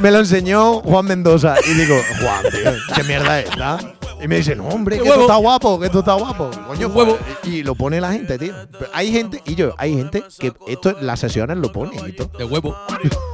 [0.00, 1.56] Me lo enseñó Juan Mendoza.
[1.68, 3.78] Y digo, Juan, tío, ¿qué mierda es esta?
[4.22, 6.50] Y me dice, no, hombre, que esto está guapo, que esto está guapo.
[6.66, 7.18] Coño, huevo.
[7.44, 8.52] Y lo pone la gente, tío.
[8.70, 12.12] Pero hay gente, y yo, hay gente que esto en las sesiones lo pone y
[12.12, 12.30] todo.
[12.36, 12.76] De huevo.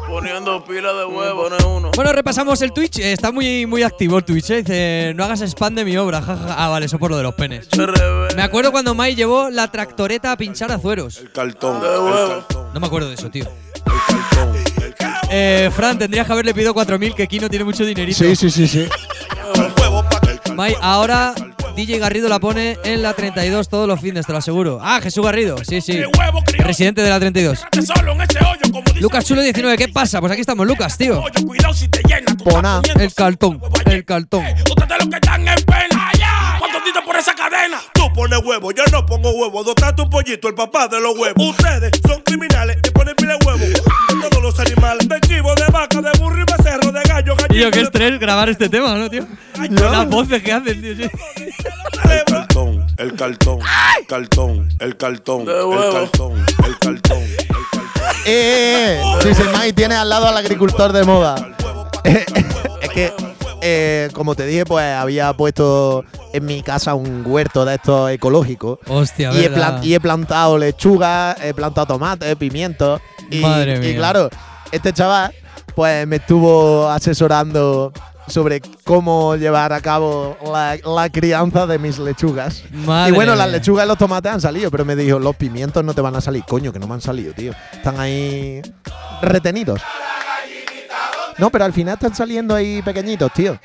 [0.09, 1.91] Poniendo pila de huevo, no es uno.
[1.97, 3.01] Bueno, repasamos el Twitch.
[3.01, 4.51] Eh, Está muy, muy activo el Twitch.
[4.51, 4.57] eh.
[4.63, 6.23] Dice, no hagas spam de mi obra.
[6.23, 6.55] jajaja.
[6.57, 7.69] Ah, vale, eso por lo de los penes.
[8.37, 11.19] Me acuerdo cuando Mai llevó la tractoreta a pinchar azueros.
[11.19, 12.45] El cartón, de huevo.
[12.73, 13.45] No me acuerdo de eso, tío.
[13.45, 14.36] El cartón.
[15.31, 18.19] Eh, Fran, tendrías que haberle pedido 4.000, que Kino tiene mucho dinerito.
[18.19, 18.89] Sí, sí, sí, sí.
[19.55, 20.57] El huevo pa' que el cartón.
[20.57, 21.35] Mai, ahora
[21.75, 24.79] DJ Garrido la pone en la 32 todos los fines, te lo aseguro.
[24.83, 26.01] Ah, Jesús Garrido, sí, sí.
[26.19, 26.67] huevo, criado.
[26.67, 27.65] Residente de la 32.
[27.85, 30.21] Solo en ese hoyo, como dice Lucas Chulo 19, ¿qué pasa?
[30.21, 31.23] Pues aquí estamos, Lucas, tío.
[32.45, 34.45] Pona, el cartón, huevo el cartón.
[34.45, 36.13] Eh, Ustedes los que están en pena.
[36.59, 37.79] ¿Cuántos tiros por esa cadena?
[37.93, 39.63] Tú pones huevo, yo no pongo huevo.
[39.65, 41.37] Dota tu pollito, el papá de los huevos.
[41.51, 43.37] Ustedes son criminales y ponen pila
[44.21, 44.29] de.
[44.29, 45.09] Todos los animales.
[45.09, 47.37] De chivo, de vaca, de burro y becerro, de gallo.
[47.49, 49.27] Tío, qué estrés grabar este tema, ¿no, tío?
[49.55, 50.97] Con las voces que hacen, tío.
[50.97, 51.11] sí.
[52.05, 53.59] El cartón, el cartón,
[53.99, 57.19] el cartón, el cartón, el cartón, el cartón, el cartón.
[58.25, 59.35] ¡Eh, eh, eh!
[59.35, 61.35] Si el Mai tiene al lado al agricultor de moda.
[62.05, 63.13] es que,
[63.69, 68.79] eh, como te dije, pues había puesto en mi casa un huerto de estos ecológicos.
[68.87, 73.01] Hostia, y he, y plantado lechuga, he plantado tomate, pimientos.
[73.29, 74.31] Y, Madre y claro,
[74.71, 75.33] este chaval,
[75.75, 77.93] pues me estuvo asesorando
[78.29, 82.63] sobre cómo llevar a cabo la, la crianza de mis lechugas.
[82.71, 85.83] Madre y bueno, las lechugas y los tomates han salido, pero me dijo, los pimientos
[85.83, 86.45] no te van a salir.
[86.45, 87.53] Coño, que no me han salido, tío.
[87.73, 88.63] Están ahí
[89.23, 89.81] retenidos.
[91.39, 93.59] No, pero al final están saliendo ahí pequeñitos, tío.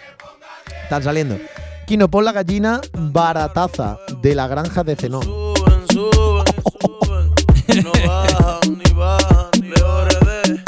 [0.84, 1.38] Están saliendo.
[1.86, 5.23] Kino, pon la gallina barataza de la granja de Zenón.
[5.23, 6.45] Suben, suben,
[6.81, 7.84] suben.
[7.84, 9.51] No bajan ni bajan.
[9.51, 10.63] Peores de.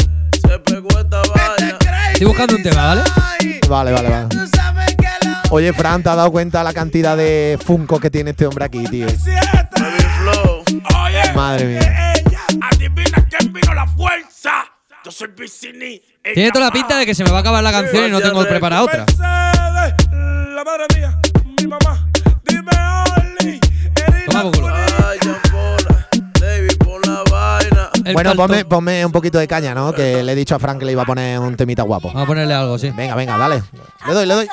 [0.47, 1.77] Se pegó esta vaina.
[2.13, 3.03] Estoy buscando un tema, ¿vale?
[3.67, 4.27] Vale, vale, vale.
[5.49, 8.83] Oye, Fran, ¿te has dado cuenta la cantidad de Funko que tiene este hombre aquí,
[8.85, 9.07] tío?
[9.07, 10.63] Baby Flow.
[11.05, 12.02] Oye, Madre mía.
[15.03, 16.01] Yo soy Vicini.
[16.33, 18.21] Tiene toda la pinta de que se me va a acabar la canción y no
[18.21, 19.05] tengo preparada otra.
[19.05, 19.95] Mercedes,
[20.55, 21.19] la madre mía,
[21.59, 22.07] mi mamá.
[22.45, 22.71] Dime,
[23.41, 23.59] Oli.
[23.97, 24.51] eres Toma.
[28.05, 29.93] El bueno, ponme, ponme un poquito de caña, ¿no?
[29.93, 32.07] Que le he dicho a Fran que le iba a poner un temita guapo.
[32.07, 32.91] Vamos a ponerle algo, sí.
[32.91, 33.63] Venga, venga, dale.
[34.07, 34.49] Le doy, le doy.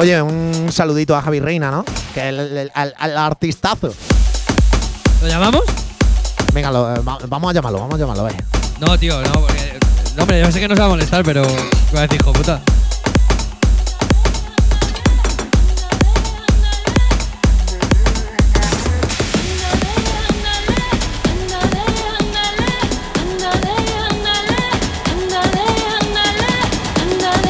[0.00, 1.84] Oye, un saludito a Javi Reina, ¿no?
[2.14, 3.92] Que el, el- al, al artistazo.
[5.20, 5.60] ¿Lo llamamos?
[6.54, 8.42] Venga, lo- eh, va- vamos a llamarlo, vamos a llamarlo, venga.
[8.80, 9.78] No, tío, no, porque.
[10.16, 11.42] No, hombre, yo sé que no se va a molestar, pero.
[11.42, 12.62] ¿Qué va a decir, hijo puta?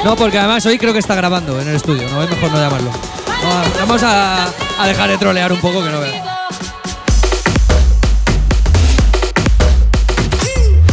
[0.04, 2.56] No, porque además hoy creo que está grabando en el estudio, no es mejor no
[2.58, 2.90] llamarlo.
[2.90, 4.46] No, vamos a,
[4.78, 6.24] a dejar de trolear un poco, que no veas.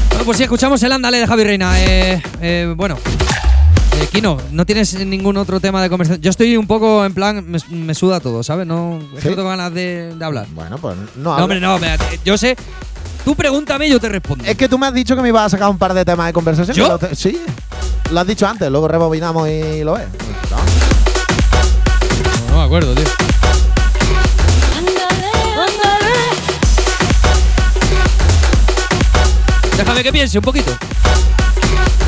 [0.09, 1.79] Bueno, pues sí, escuchamos el Ándale de Javi Reina.
[1.81, 2.97] Eh, eh, bueno,
[4.01, 6.21] eh, Kino, ¿no tienes ningún otro tema de conversación?
[6.21, 8.67] Yo estoy un poco en plan, me, me suda todo, ¿sabes?
[8.67, 9.29] No, es que ¿Sí?
[9.29, 10.47] no tengo ganas de, de hablar.
[10.51, 11.23] Bueno, pues no.
[11.23, 11.43] No, hablo.
[11.45, 11.79] hombre, no,
[12.25, 12.57] yo sé.
[13.23, 14.43] Tú pregúntame y yo te respondo.
[14.45, 16.27] Es que tú me has dicho que me ibas a sacar un par de temas
[16.27, 16.75] de conversación.
[16.75, 16.97] ¿Yo?
[17.13, 17.41] Sí.
[18.11, 20.07] Lo has dicho antes, luego rebobinamos y lo ves.
[20.49, 20.57] No,
[22.51, 23.05] no me acuerdo, tío.
[29.77, 30.71] Déjame que piense un poquito.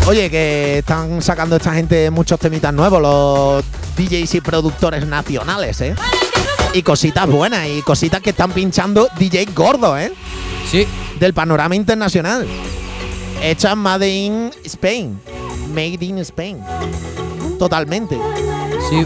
[0.07, 3.63] Oye, que están sacando esta gente muchos temitas nuevos, los
[3.95, 5.93] DJs y productores nacionales, ¿eh?
[6.73, 10.11] Y cositas buenas, y cositas que están pinchando DJs gordos, ¿eh?
[10.71, 10.87] Sí,
[11.19, 12.47] Del panorama internacional.
[13.41, 15.19] Hechas Made in Spain.
[15.69, 16.59] Made in Spain.
[17.57, 18.17] Totalmente.
[18.89, 19.05] sí.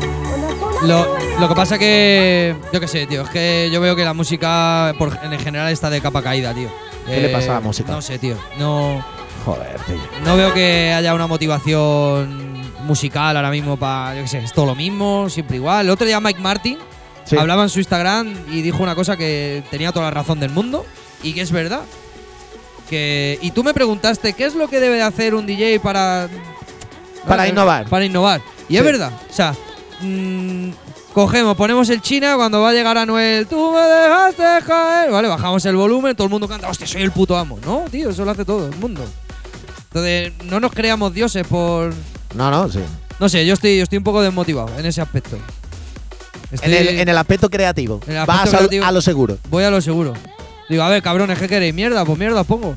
[0.83, 2.55] Lo, lo que pasa que.
[2.73, 3.21] Yo qué sé, tío.
[3.21, 6.69] Es que yo veo que la música por, en general está de capa caída, tío.
[7.05, 7.91] ¿Qué le pasa a la música?
[7.93, 8.35] No sé, tío.
[8.57, 9.03] No,
[9.45, 9.95] Joder, tío.
[10.25, 12.53] no veo que haya una motivación
[12.85, 14.15] musical ahora mismo para.
[14.15, 15.85] Yo qué sé, es todo lo mismo, siempre igual.
[15.85, 16.77] El otro día Mike Martin
[17.25, 17.37] Sí.
[17.37, 20.85] hablaba en su Instagram y dijo una cosa que tenía toda la razón del mundo
[21.23, 21.83] y que es verdad.
[22.89, 26.27] Que, y tú me preguntaste qué es lo que debe de hacer un DJ para
[27.27, 27.87] Para innovar.
[27.89, 28.41] Para innovar.
[28.69, 28.77] Y Sí.
[28.77, 29.11] es verdad.
[29.29, 29.55] O sea,
[30.01, 30.69] mm,
[31.13, 33.47] cogemos, ponemos el China cuando va a llegar Anuel.
[33.47, 35.11] Tú me dejaste caer.
[35.11, 36.69] Vale, bajamos el volumen, todo el mundo canta.
[36.69, 37.59] Hostia, soy el puto amo.
[37.65, 39.03] No, tío, eso lo hace todo el mundo.
[39.85, 41.93] Entonces, no nos creamos dioses por.
[42.35, 42.79] No, no, sí.
[43.19, 45.35] No sé, yo estoy, yo estoy un poco desmotivado en ese aspecto.
[45.35, 47.99] En Estoy- el, en el aspecto creativo.
[48.07, 48.85] En el Vas a, creativo.
[48.85, 49.37] a lo seguro.
[49.49, 50.13] Voy a lo seguro.
[50.69, 51.73] Digo, a ver, cabrones, ¿qué queréis?
[51.73, 52.05] ¿Mierda?
[52.05, 52.75] Pues mierda os pongo.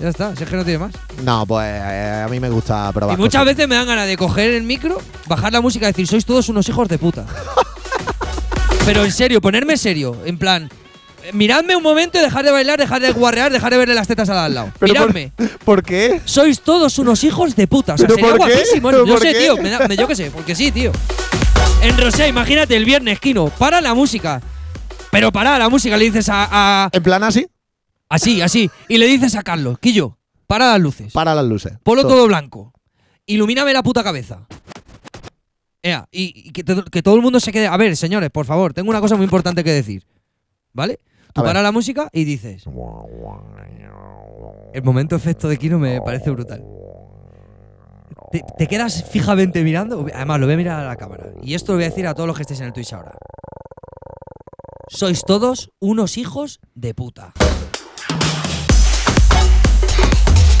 [0.00, 0.92] Ya está, si es que no tiene más.
[1.22, 3.16] No, pues eh, a mí me gusta probar.
[3.16, 3.56] Y muchas cosas.
[3.56, 6.48] veces me dan ganas de coger el micro, bajar la música y decir, sois todos
[6.48, 7.24] unos hijos de puta.
[8.86, 10.68] Pero en serio, ponerme serio, en plan,
[11.22, 14.06] eh, miradme un momento y dejar de bailar, dejar de guarrear, dejar de verle las
[14.08, 14.70] tetas al lado.
[14.78, 15.32] Pero por- miradme.
[15.64, 16.20] ¿Por qué?
[16.24, 17.94] Sois todos unos hijos de puta.
[17.94, 18.54] O sea, ¿Pero sería por qué?
[18.54, 18.90] guapísimo.
[18.90, 19.38] ¿Pero Yo por sé, qué?
[19.38, 19.56] tío.
[19.56, 20.92] Me da- me- yo qué sé, porque sí, tío.
[21.80, 24.40] En Rosé, imagínate el viernes, Kino, para la música.
[25.10, 27.46] Pero para la música, le dices a, a- ¿En plan así?
[28.14, 28.70] Así, así.
[28.88, 31.12] Y le dices a Carlos, Quillo, para las luces.
[31.12, 31.74] Para las luces.
[31.82, 32.12] Ponlo Todo.
[32.14, 32.72] todo blanco.
[33.26, 34.46] Ilumíname la puta cabeza.
[35.82, 37.66] Ea, y, y que, to- que todo el mundo se quede.
[37.66, 40.06] A ver, señores, por favor, tengo una cosa muy importante que decir.
[40.72, 40.98] ¿Vale?
[41.32, 41.50] Tú A ver.
[41.50, 42.64] paras la música y dices.
[44.72, 46.64] El momento efecto de Kino me parece brutal.
[48.30, 50.06] Te, te quedas fijamente mirando.
[50.14, 51.26] Además, lo voy a mirar a la cámara.
[51.42, 53.12] Y esto lo voy a decir a todos los que estéis en el Twitch ahora.
[54.88, 57.32] sois todos unos hijos de puta.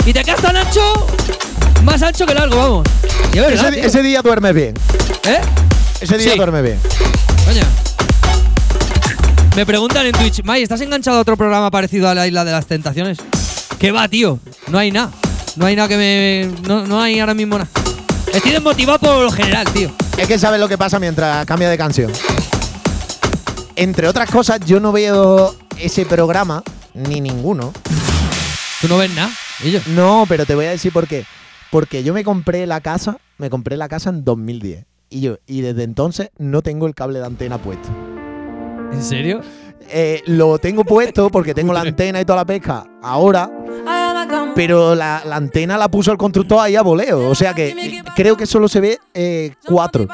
[0.06, 0.80] Y te quedas tan ancho,
[1.82, 2.88] más ancho que largo, vamos.
[3.32, 4.74] Y es verdad, Ese, día duermes bien.
[5.24, 5.40] ¿Eh?
[6.00, 6.36] Ese día Sí.
[6.36, 6.78] duermes bien.
[7.46, 7.62] Coño.
[9.56, 12.52] Me preguntan en Twitch, May, ¿estás enganchado a otro programa parecido a la Isla de
[12.52, 13.18] las Tentaciones?
[13.78, 14.38] ¿Qué va, tío?
[14.68, 15.10] No hay nada.
[15.56, 16.50] No hay nada que me.
[16.68, 17.70] No, no hay ahora mismo nada.
[18.32, 19.90] Estoy desmotivado por lo general, tío.
[20.16, 22.12] Es que sabes lo que pasa mientras cambia de canción.
[23.76, 26.62] Entre otras cosas, yo no veo ese programa,
[26.94, 27.72] ni ninguno.
[28.80, 29.30] Tú no ves nada.
[29.94, 31.24] No, pero te voy a decir por qué.
[31.70, 34.84] Porque yo me compré la casa, me compré la casa en 2010.
[35.10, 37.88] Y yo, y desde entonces no tengo el cable de antena puesto.
[38.92, 39.40] ¿En serio?
[39.90, 43.50] Eh, lo tengo puesto porque tengo la antena y toda la pesca ahora,
[44.54, 47.28] pero la, antena la puso el constructor ahí a voleo.
[47.28, 50.06] O sea que creo que solo se ve eh, cuatro.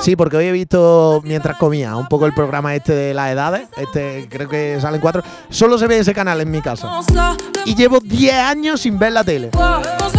[0.00, 3.68] Sí, porque hoy he visto mientras comía un poco el programa este de las edades.
[3.76, 5.22] Este creo que salen cuatro.
[5.48, 7.00] Solo se ve ese canal en mi casa.
[7.64, 9.50] Y llevo 10 años sin ver la tele.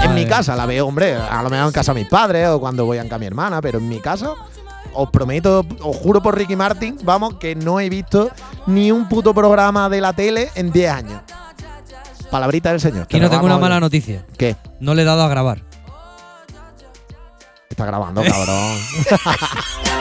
[0.03, 2.59] En mi casa la veo, hombre, a lo mejor en casa de mis padres o
[2.59, 4.33] cuando voy a mi hermana, pero en mi casa
[4.93, 8.31] os prometo, os juro por Ricky Martin, vamos, que no he visto
[8.65, 11.21] ni un puto programa de la tele en 10 años.
[12.31, 13.03] Palabrita del señor.
[13.03, 14.25] Aquí no tengo una mala noticia.
[14.37, 14.55] ¿Qué?
[14.79, 15.61] No le he dado a grabar.
[17.69, 18.77] Está grabando, cabrón.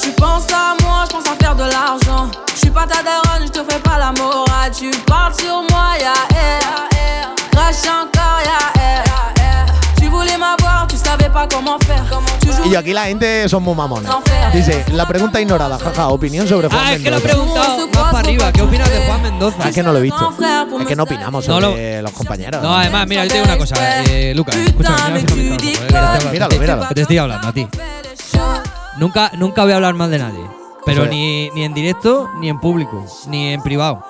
[0.00, 3.46] Tu penses à moi, je pense à faire de l'argent Je suis pas ta daronne,
[3.46, 8.72] je te fais pas la morale Tu parles sur moi, ya air Crash encore, ya
[8.74, 8.77] air
[12.64, 14.10] Y aquí la gente son muy mamones.
[14.52, 17.34] Dice, la pregunta ignorada, jaja, opinión sobre Juan Ah, es que lo he Mendoza.
[17.36, 18.52] preguntado más para arriba.
[18.52, 19.68] ¿Qué opinas de Juan Mendoza?
[19.68, 20.34] Es que no lo he visto.
[20.80, 22.62] Es que no opinamos No sobre los compañeros.
[22.62, 24.56] No, además, mira, yo te digo una cosa, eh, Lucas.
[24.56, 25.20] Escucha, mira,
[26.08, 26.30] hablando.
[26.30, 26.86] Míralo, míralo.
[26.94, 27.66] Te estoy hablando a ti.
[28.96, 30.44] Nunca, nunca voy a hablar mal de nadie.
[30.84, 34.02] Pero ni, ni en directo, ni en público, ni en privado.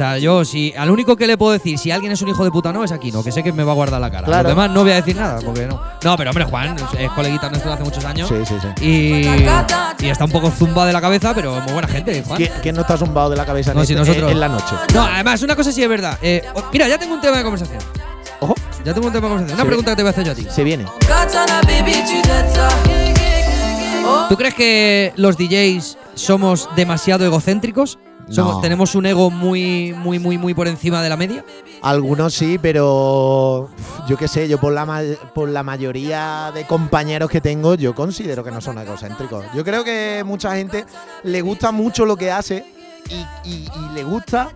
[0.00, 2.42] O sea, yo, si al único que le puedo decir si alguien es un hijo
[2.42, 4.24] de puta no es aquí, no, que sé que me va a guardar la cara.
[4.24, 4.44] Claro.
[4.44, 5.78] Los demás no voy a decir nada, porque no.
[6.02, 8.26] No, pero hombre, Juan es coleguita nuestro de hace muchos años.
[8.26, 8.82] Sí, sí, sí.
[8.82, 12.38] Y, y está un poco zumba de la cabeza, pero muy buena gente, Juan.
[12.38, 14.48] ¿Quién, quién no está zumbado de la cabeza en, No, si este- nosotros- en la
[14.48, 14.74] noche?
[14.94, 16.16] No, además, una cosa sí es verdad.
[16.22, 17.82] Eh, oh, mira, ya tengo un tema de conversación.
[18.40, 18.54] Ojo.
[18.82, 19.54] Ya tengo un tema de conversación.
[19.60, 20.46] Una pregunta que te voy a hacer yo a ti.
[20.48, 20.86] Se viene.
[24.30, 27.98] ¿Tú crees que los DJs somos demasiado egocéntricos?
[28.30, 28.60] Somos- No.
[28.60, 31.44] ¿Tenemos un ego muy, muy, muy, muy por encima de la media?
[31.82, 33.68] Algunos sí, pero
[34.08, 35.00] yo qué sé, yo por la, ma-
[35.34, 39.44] por la mayoría de compañeros que tengo, yo considero que no son egocéntricos.
[39.54, 40.84] Yo creo que mucha gente
[41.24, 42.64] le gusta mucho lo que hace
[43.08, 44.50] y, y- y le gusta.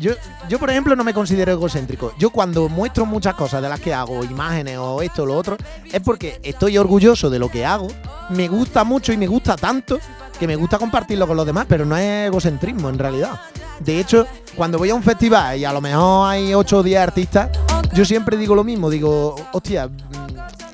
[0.00, 0.12] Yo,
[0.48, 2.12] yo, por ejemplo, no me considero egocéntrico.
[2.18, 5.56] Yo cuando muestro muchas cosas de las que hago, imágenes o esto o lo otro,
[5.90, 7.88] es porque estoy orgulloso de lo que hago,
[8.30, 9.98] me gusta mucho y me gusta tanto
[10.38, 13.40] que me gusta compartirlo con los demás, pero no es egocentrismo en realidad.
[13.80, 14.26] De hecho,
[14.56, 17.50] cuando voy a un festival y a lo mejor hay 8 o 10 artistas,
[17.92, 19.96] yo siempre digo lo mismo, digo, hostia, mm,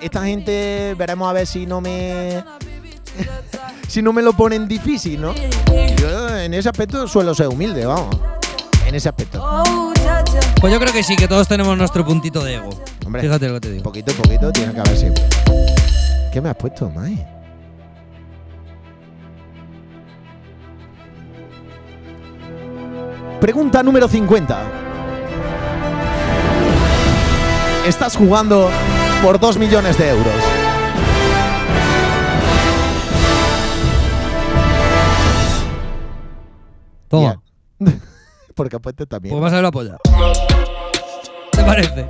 [0.02, 2.44] esta gente veremos a ver si no me
[3.88, 5.34] si no me lo ponen difícil, ¿no?
[5.96, 8.16] Yo en ese aspecto suelo ser humilde, vamos.
[8.94, 9.44] En ese aspecto.
[10.60, 12.70] Pues yo creo que sí, que todos tenemos nuestro puntito de ego.
[13.04, 13.22] Hombre.
[13.22, 13.82] Fíjate lo que te digo.
[13.82, 15.24] Poquito a poquito tiene que haber siempre.
[16.32, 17.26] ¿Qué me has puesto, Mai?
[23.40, 24.62] Pregunta número 50.
[27.88, 28.70] Estás jugando
[29.24, 30.34] por 2 millones de euros.
[37.08, 37.40] Toma.
[38.54, 39.34] Porque apuestas también.
[39.34, 39.96] Pues vas a ver la polla.
[41.52, 42.06] ¿Te parece?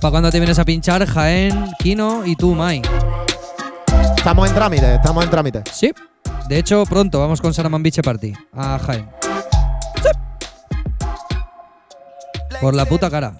[0.00, 2.82] ¿Para cuándo te vienes a pinchar Jaén, Kino y tú, Mai?
[4.16, 5.62] Estamos en trámite, estamos en trámite.
[5.72, 5.92] Sí.
[6.48, 9.08] De hecho, pronto vamos con Saraman Beach Party a Jaén.
[10.02, 10.08] Sí.
[12.60, 13.34] Por la puta cara.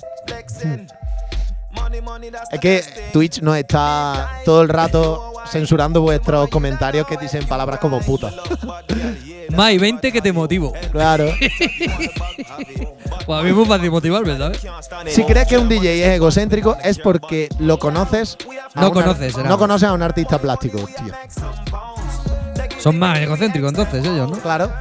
[2.50, 2.82] Es que
[3.12, 8.32] Twitch nos está todo el rato censurando vuestros comentarios que dicen palabras como puta.
[9.56, 10.72] Mai, 20 que te motivo.
[10.92, 11.26] Claro.
[13.26, 14.66] Pues a mí es muy fácil motivarme, ¿sabes?
[15.08, 18.38] Si crees que un DJ es egocéntrico es porque lo conoces.
[18.74, 19.46] No un ar- conoces, era.
[19.50, 21.12] No conoces a un artista plástico, tío.
[22.78, 24.38] Son más egocéntricos entonces ellos, ¿no?
[24.38, 24.72] Claro.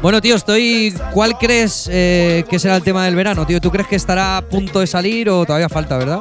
[0.00, 0.94] Bueno, tío, estoy.
[1.12, 3.60] ¿Cuál crees eh, que será el tema del verano, tío?
[3.60, 6.20] ¿Tú crees que estará a punto de salir o todavía falta, verdad?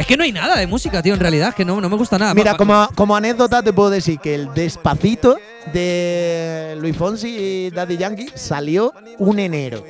[0.00, 1.96] Es que no hay nada de música, tío, en realidad, es que no, no me
[1.96, 2.32] gusta nada.
[2.32, 5.36] Mira, como, como anécdota te puedo decir que el Despacito
[5.74, 9.84] de Luis Fonsi y Daddy Yankee salió un enero.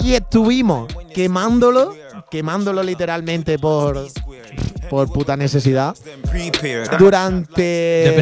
[0.00, 1.94] Y estuvimos quemándolo,
[2.30, 4.08] quemándolo literalmente por,
[4.90, 5.96] por puta necesidad.
[6.98, 8.14] Durante,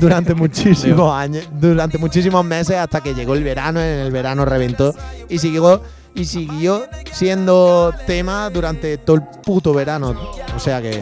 [0.00, 4.92] durante muchísimos años, durante muchísimos meses hasta que llegó el verano, en el verano reventó
[5.28, 5.80] y siguió
[6.18, 10.14] y siguió siendo tema durante todo el puto verano.
[10.56, 11.00] O sea que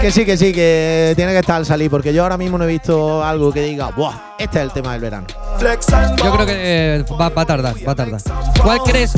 [0.00, 2.64] que sí, que sí, que tiene que estar al salir porque yo ahora mismo no
[2.64, 5.26] he visto algo que diga, "Buah, este es el tema del verano."
[6.22, 6.52] Yo creo que
[6.98, 8.20] eh, va, va a tardar, va a tardar.
[8.62, 9.12] ¿Cuál crees,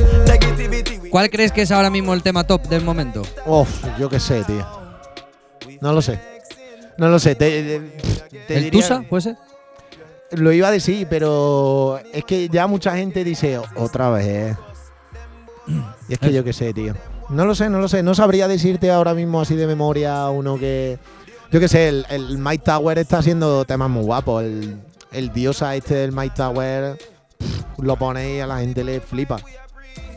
[1.11, 3.23] ¿Cuál crees que es ahora mismo el tema top del momento?
[3.47, 3.69] Uf,
[3.99, 4.67] yo qué sé, tío.
[5.81, 6.21] No lo sé.
[6.99, 7.35] No lo sé.
[7.35, 7.81] Te, te-
[8.47, 9.03] te ¿El diría- Tusa?
[9.09, 9.37] ¿Puede ser?
[10.33, 14.57] Lo iba a decir, pero es que ya mucha gente dice otra vez.
[16.09, 16.95] Y es que yo qué sé, tío.
[17.29, 18.03] No lo sé, no lo sé.
[18.03, 20.99] No sabría decirte ahora mismo así de memoria uno que.
[21.51, 24.43] Yo qué sé, el, el Mike Tower está haciendo temas muy guapos.
[24.43, 24.81] El,
[25.13, 26.99] el diosa este del Mike Tower
[27.79, 29.39] lo pone y a la gente le flipa.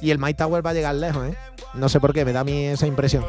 [0.01, 1.35] Y el Mike Tower va a llegar lejos, ¿eh?
[1.73, 3.23] No sé por qué, me da a mí esa impresión.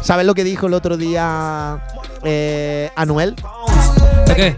[0.00, 1.84] ¿Sabes lo que dijo el otro día
[2.22, 3.36] eh, Anuel?
[4.26, 4.56] ¿De qué?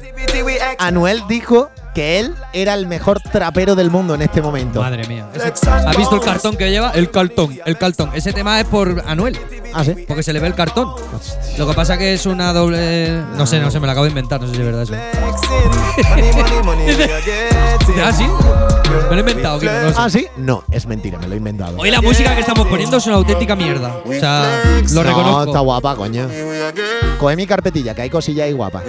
[0.79, 4.83] Anuel dijo que él era el mejor trapero del mundo en este momento.
[4.83, 5.27] Madre mía.
[5.35, 6.91] ¿Has visto el cartón que lleva?
[6.91, 8.11] El cartón, el cartón.
[8.13, 9.39] Ese tema es por Anuel,
[9.73, 10.05] Ah, sí.
[10.07, 10.91] porque se le ve el cartón.
[11.57, 13.23] Lo que pasa que es una doble.
[13.39, 14.93] No sé, no sé, me lo acabo de inventar, no sé si es verdad eso.
[18.05, 18.27] ¿Ah, sí?
[19.09, 19.95] Me lo he inventado, Kiko, no sé.
[19.97, 20.27] Ah, sí.
[20.37, 21.79] No, es mentira, me lo he inventado.
[21.79, 23.97] Hoy la música que estamos poniendo es una auténtica mierda.
[24.05, 24.61] O sea,
[24.93, 25.45] lo no, reconozco.
[25.47, 26.29] está guapa, coño.
[27.19, 28.83] Coge mi carpetilla, que hay cosillas ahí guapas.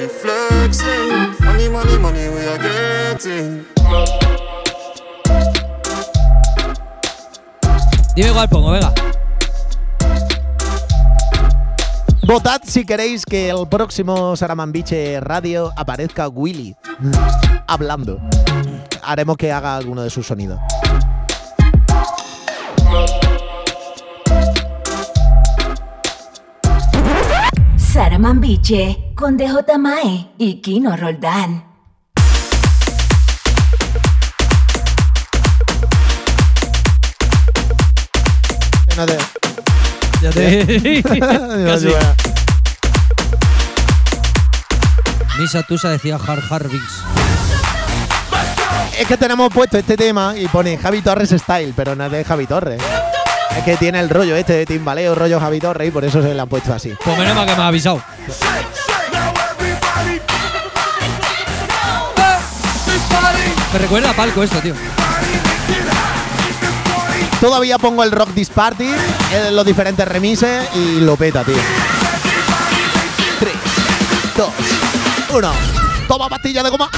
[1.58, 3.66] Money, money, money, we are getting.
[8.16, 8.94] Dime cuál pongo, venga.
[12.28, 16.76] Votad si queréis que el próximo Saramambiche Radio aparezca Willy
[17.66, 18.20] hablando.
[19.02, 20.60] Haremos que haga alguno de sus sonidos.
[27.98, 31.64] Sara Mambiche con DJ Mae y Kino Roldán.
[38.96, 39.18] No te-
[40.22, 41.04] Ya te.
[41.66, 41.88] Casi.
[45.40, 46.84] Misa Tusa decía Har Harvix.
[49.00, 52.24] Es que tenemos puesto este tema y pone Javi Torres Style, pero no es de
[52.24, 52.80] Javi Torres.
[53.56, 56.34] Es que tiene el rollo este de timbaleo, rollo Javi Torres, y por eso se
[56.34, 56.94] le han puesto así.
[57.04, 58.02] Pues menos mal que me ha avisado.
[63.74, 64.74] Me recuerda a Palco esto, tío.
[67.42, 68.90] Todavía pongo el Rock This Party
[69.32, 71.56] en los diferentes remises y lo peta, tío.
[73.40, 73.54] 3,
[74.36, 74.50] 2,
[75.34, 75.52] 1.
[76.08, 76.90] Toma pastilla de goma.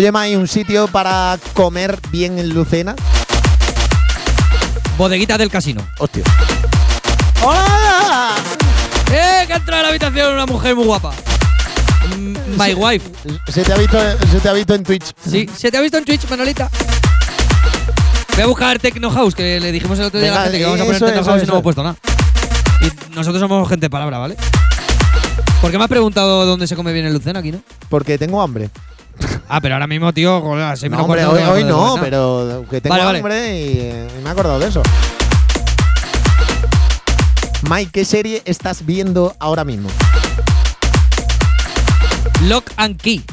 [0.00, 2.96] Oye, Ma, ¿hay un sitio para comer bien en Lucena?
[4.96, 5.86] Bodeguita del casino.
[5.98, 6.24] Hostia.
[7.42, 8.30] ¡Hola!
[9.12, 9.44] ¡Eh!
[9.46, 11.12] Que ha entrado a la habitación una mujer muy guapa.
[12.16, 13.10] Mm, My wife.
[13.48, 13.98] Se te ha visto,
[14.32, 15.04] se te ha visto en Twitch.
[15.22, 16.70] Sí, se te ha visto en Twitch, Manolita.
[18.36, 20.64] Voy a buscar Techno House, que le dijimos el otro día a la gente que
[20.64, 21.96] vamos a poner eso, Techno eso, House y no hemos puesto nada.
[22.80, 24.38] Y nosotros somos gente de palabra, ¿vale?
[25.60, 27.60] ¿Por qué me has preguntado dónde se come bien en Lucena aquí, no?
[27.90, 28.70] Porque tengo hambre.
[29.52, 30.40] Ah, pero ahora mismo, tío,
[30.76, 33.18] seis No, hombre, hoy, no pero que tengo Vale, vale.
[33.18, 34.80] hambre y, y me he acordado de eso.
[37.68, 39.88] Mike, ¿qué serie estás viendo ahora mismo?
[42.44, 43.24] Lock and Key.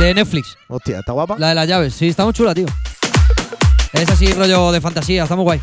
[0.00, 0.56] De Netflix.
[0.68, 1.36] Hostia, ¿está guapa?
[1.38, 1.94] La de las llaves.
[1.94, 2.66] Sí, está muy chula, tío.
[3.92, 5.60] Es así rollo de fantasía, está muy guay.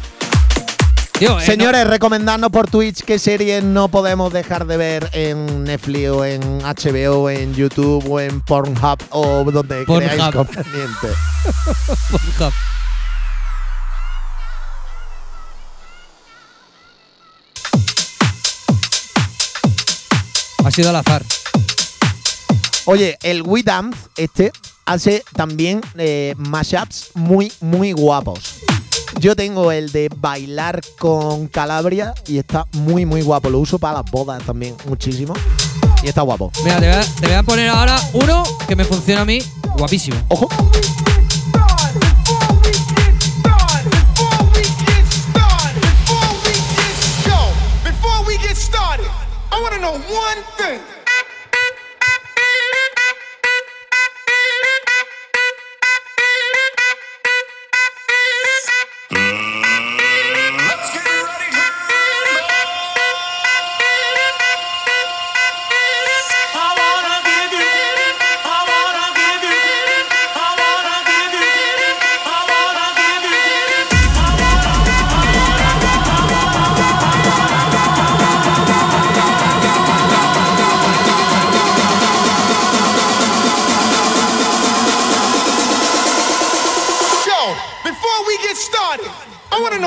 [1.21, 6.09] Tío, eh, Señores, recomendadnos por Twitch qué series no podemos dejar de ver en Netflix
[6.09, 10.09] o en HBO, o en YouTube o en Pornhub o donde Pornhub.
[10.09, 11.07] creáis conveniente.
[11.07, 12.53] no- Pornhub.
[20.63, 21.23] Ha sido al azar.
[22.85, 24.51] Oye, el We Dance este
[24.85, 28.55] hace también eh, mashups muy, muy guapos.
[29.21, 33.51] Yo tengo el de bailar con Calabria y está muy, muy guapo.
[33.51, 35.35] Lo uso para las bodas también muchísimo.
[36.01, 36.51] Y está guapo.
[36.63, 39.39] Mira, te voy, a, te voy a poner ahora uno que me funciona a mí
[39.77, 40.17] guapísimo.
[40.27, 40.49] Ojo.
[47.83, 49.05] Before we get started,
[49.51, 51.00] I want to know one thing.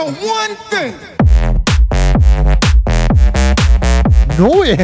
[0.04, 0.94] Know one thing.
[4.38, 4.76] No, eh.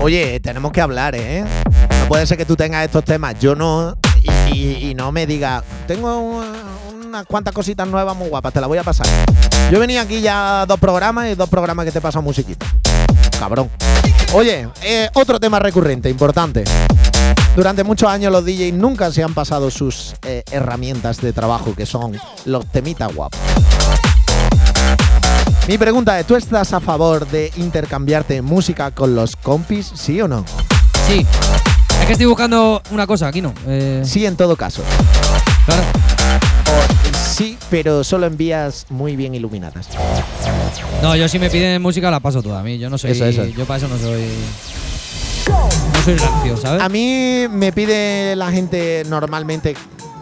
[0.00, 1.44] Oye, tenemos que hablar, ¿eh?
[2.00, 5.26] No puede ser que tú tengas estos temas, yo no, y, y- y no me
[5.26, 6.44] digas, tengo un-
[7.06, 9.06] unas cuantas cositas nuevas muy guapas, te las voy a pasar.
[9.70, 12.66] Yo venía aquí ya dos programas y dos programas que te pasan musiquita.
[13.38, 13.68] Cabrón.
[14.32, 16.64] Oye, eh, otro tema recurrente, importante.
[17.56, 21.86] Durante muchos años los DJs nunca se han pasado sus eh, herramientas de trabajo, que
[21.86, 23.38] son los temitas guapos.
[25.66, 30.28] Mi pregunta es, ¿tú estás a favor de intercambiarte música con los compis, sí o
[30.28, 30.44] no?
[31.06, 31.26] Sí.
[32.00, 33.52] Es que estoy buscando una cosa, aquí no.
[33.66, 34.82] Eh, Sí, en todo caso.
[35.66, 35.82] Claro.
[37.12, 39.88] Sí, pero solo envías muy bien iluminadas.
[41.02, 42.78] No, yo si me piden música la paso toda a mí.
[42.78, 43.10] Yo no soy.
[43.10, 43.44] Eso, eso.
[43.44, 44.24] Yo para eso no soy.
[45.48, 46.82] No soy rancio, ¿sabes?
[46.82, 49.74] A mí me pide la gente normalmente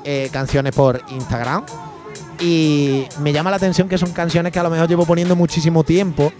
[0.05, 1.65] eh, canciones por Instagram
[2.41, 5.85] y me llama la atención que son canciones que a lo mejor llevo poniendo muchísimo
[5.85, 6.33] tiempo,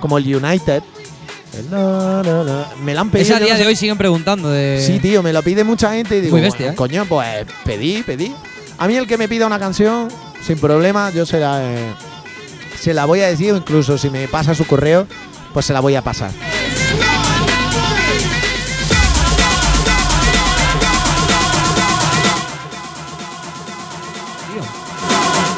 [0.00, 0.82] como el United.
[1.56, 2.66] El na, na.
[2.82, 3.26] Me la han pedido.
[3.26, 4.82] Ese a yo día no de hoy siguen preguntando de.
[4.84, 6.76] Sí, tío, me lo pide mucha gente y digo, Muy bestia, bueno, ¿eh?
[6.76, 8.34] coño, pues pedí, pedí.
[8.76, 10.08] A mí el que me pida una canción,
[10.44, 11.94] sin problema, yo se la, eh,
[12.80, 15.06] se la voy a decir, o incluso si me pasa su correo,
[15.52, 16.32] pues se la voy a pasar.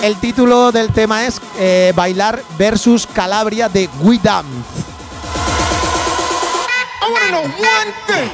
[0.02, 4.48] El título del tema es eh, Bailar versus Calabria de We Dance.
[7.02, 8.30] I wanna know one thing.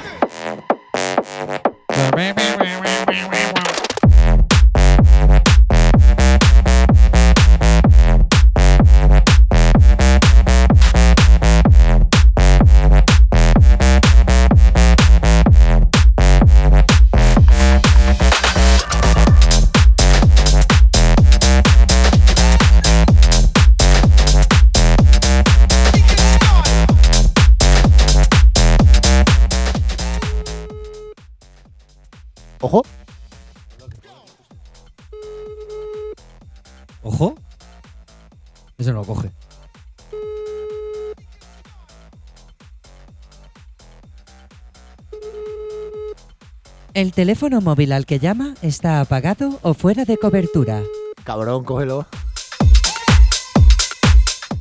[47.03, 50.85] El teléfono móvil al que llama está apagado o fuera de cobertura.
[51.25, 52.07] Cabrón, cógelo.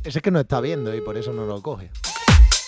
[0.04, 1.92] Ese es que no está viendo y por eso no lo coge.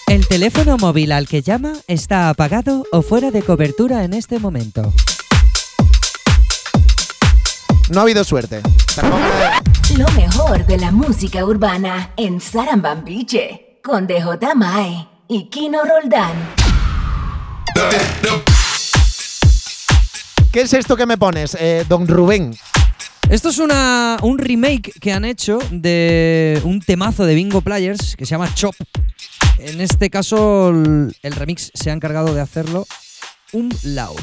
[0.05, 4.93] El teléfono móvil al que llama está apagado o fuera de cobertura en este momento.
[7.89, 8.61] No ha habido suerte.
[9.97, 16.35] Lo mejor de la música urbana en Sarambambiche con DJ Mae y Kino Roldán.
[20.53, 22.55] ¿Qué es esto que me pones, eh, don Rubén?
[23.27, 28.27] Esto es una, un remake que han hecho de un temazo de Bingo Players que
[28.27, 28.75] se llama Chop.
[29.57, 32.85] En este caso, el, el remix se ha encargado de hacerlo
[33.51, 34.19] un loud.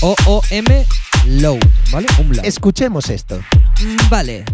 [0.00, 0.86] O-O-M
[1.26, 1.58] loud,
[1.90, 2.06] ¿vale?
[2.20, 2.44] Un loud.
[2.44, 3.40] Escuchemos esto.
[3.82, 4.44] Mm, Vale.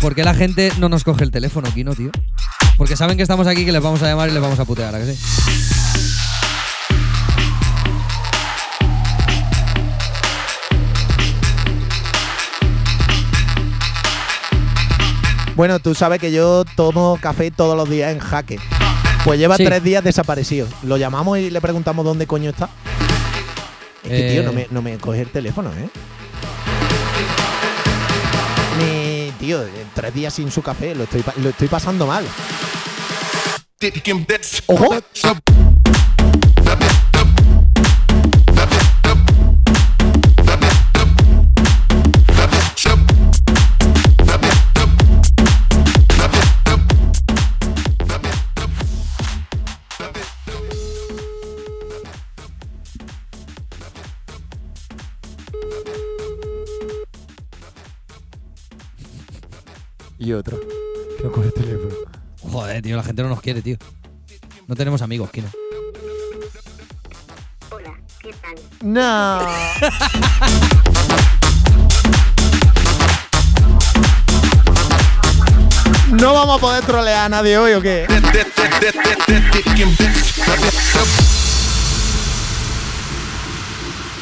[0.00, 2.10] ¿Por qué la gente no nos coge el teléfono, Kino, tío?
[2.76, 4.92] Porque saben que estamos aquí, que les vamos a llamar y les vamos a putear,
[4.92, 5.77] ¿a que sí?
[15.58, 18.60] Bueno, tú sabes que yo tomo café todos los días en jaque.
[19.24, 19.64] Pues lleva Sí.
[19.64, 20.68] tres días desaparecido.
[20.84, 22.68] Lo llamamos y le preguntamos dónde coño está.
[24.04, 24.44] Es que, tío, Eh.
[24.44, 25.88] no me, no me coge el teléfono, ¿eh?
[28.78, 32.24] Ni, tío, en tres días sin su café, lo estoy, lo estoy pasando mal.
[34.68, 34.94] ¡Ojo!
[62.88, 63.76] Tío, la gente no nos quiere, tío.
[64.66, 65.48] No tenemos amigos, Kino.
[68.80, 69.40] No.
[76.12, 78.06] ¿No vamos a poder trolear a nadie hoy o qué?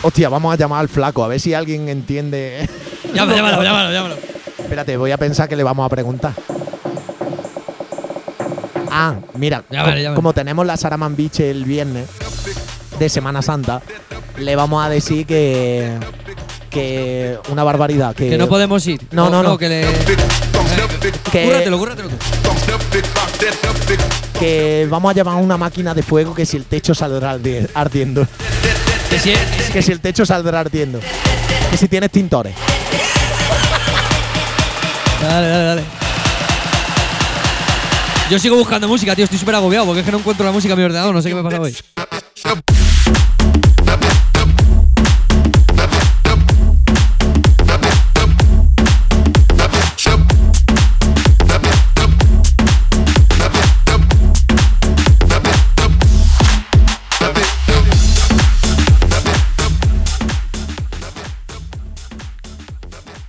[0.02, 2.68] Hostia, vamos a llamar al flaco, a ver si alguien entiende.
[3.14, 4.16] Llámalo, llámalo, llámalo, llámalo.
[4.58, 6.34] Espérate, voy a pensar que le vamos a preguntar.
[8.98, 9.62] Ah, mira,
[10.14, 12.06] como tenemos la Saraman Beach el viernes
[12.98, 13.82] de Semana Santa,
[14.38, 15.92] le vamos a decir que.
[16.70, 18.14] que una barbaridad.
[18.14, 19.00] Que, Que no podemos ir.
[19.10, 19.58] No, no, no.
[19.58, 19.82] que le.
[21.30, 22.16] Que- Cúrratelo, cúrratelo tú.
[24.38, 28.26] que vamos a llevar una máquina de fuego que si el techo saldrá ardi- ardiendo.
[29.10, 29.34] Que si,
[29.72, 31.00] Que si el techo saldrá ardiendo.
[31.70, 32.54] Que si tienes tintores.
[35.22, 35.82] Dale, dale, dale.
[38.28, 39.22] Yo sigo buscando música, tío.
[39.22, 41.14] Estoy súper agobiado porque es que no encuentro la música en mi ordenador.
[41.14, 41.76] No sé qué me pasa hoy.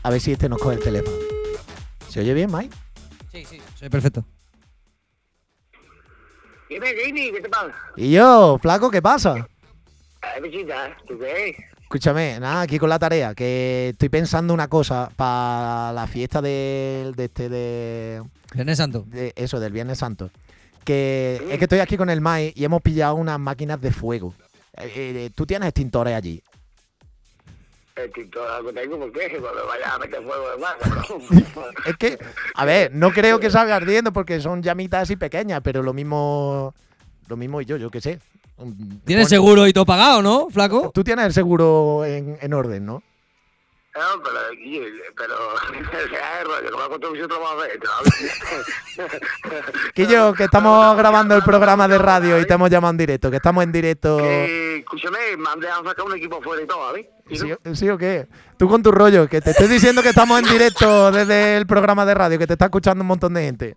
[0.01, 1.15] A ver si este nos coge el teléfono.
[2.09, 2.75] ¿Se oye bien, Mike?
[3.31, 3.61] Sí, sí.
[3.77, 4.25] Soy perfecto.
[6.69, 7.71] Dime, Jimmy, ¿qué te pasa?
[7.95, 9.47] Y yo, flaco, ¿qué pasa?
[11.81, 17.15] Escúchame, nada, aquí con la tarea, que estoy pensando una cosa para la fiesta del-
[17.15, 18.21] de, este de,
[18.53, 19.05] Viernes Santo.
[19.07, 20.29] de eso, del Viernes Santo.
[20.83, 24.33] Que es que estoy aquí con el Mai y hemos pillado unas máquinas de fuego.
[24.77, 26.41] Eh, eh, Tú tienes extintores allí.
[31.85, 32.17] Es que,
[32.55, 36.73] a ver, no creo que salga ardiendo porque son llamitas así pequeñas, pero lo mismo,
[37.27, 38.19] lo mismo y yo, yo qué sé.
[39.05, 40.91] ¿Tienes Pon- seguro y todo pagado, no, flaco?
[40.93, 43.03] Tú tienes el seguro en, en orden, ¿no?
[43.97, 45.35] No, pero, Guille, pero,
[46.09, 46.67] sea el rollo,
[50.35, 53.63] que estamos grabando el programa de radio y te hemos llamado en directo, que estamos
[53.63, 54.17] en directo.
[54.17, 57.09] Que, escúchame, mandé a sacar un equipo fuera y todo, ¿vale?
[57.31, 58.27] ¿Sí, ¿Sí o qué?
[58.57, 62.05] Tú con tu rollo, que te estoy diciendo que estamos en directo desde el programa
[62.05, 63.75] de radio, que te está escuchando un montón de gente.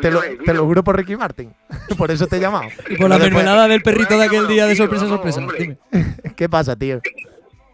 [0.00, 1.52] Te lo, te lo juro por Ricky Martin.
[1.98, 2.68] Por eso te he llamado.
[2.88, 5.42] Y por la mermelada del perrito de aquel día de sorpresa, sorpresa.
[6.36, 7.00] ¿Qué pasa, tío?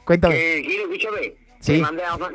[0.06, 0.34] Cuéntame.
[0.34, 1.74] Que, Guille, escúchame, Sí.
[1.74, 2.32] que mandé a pues,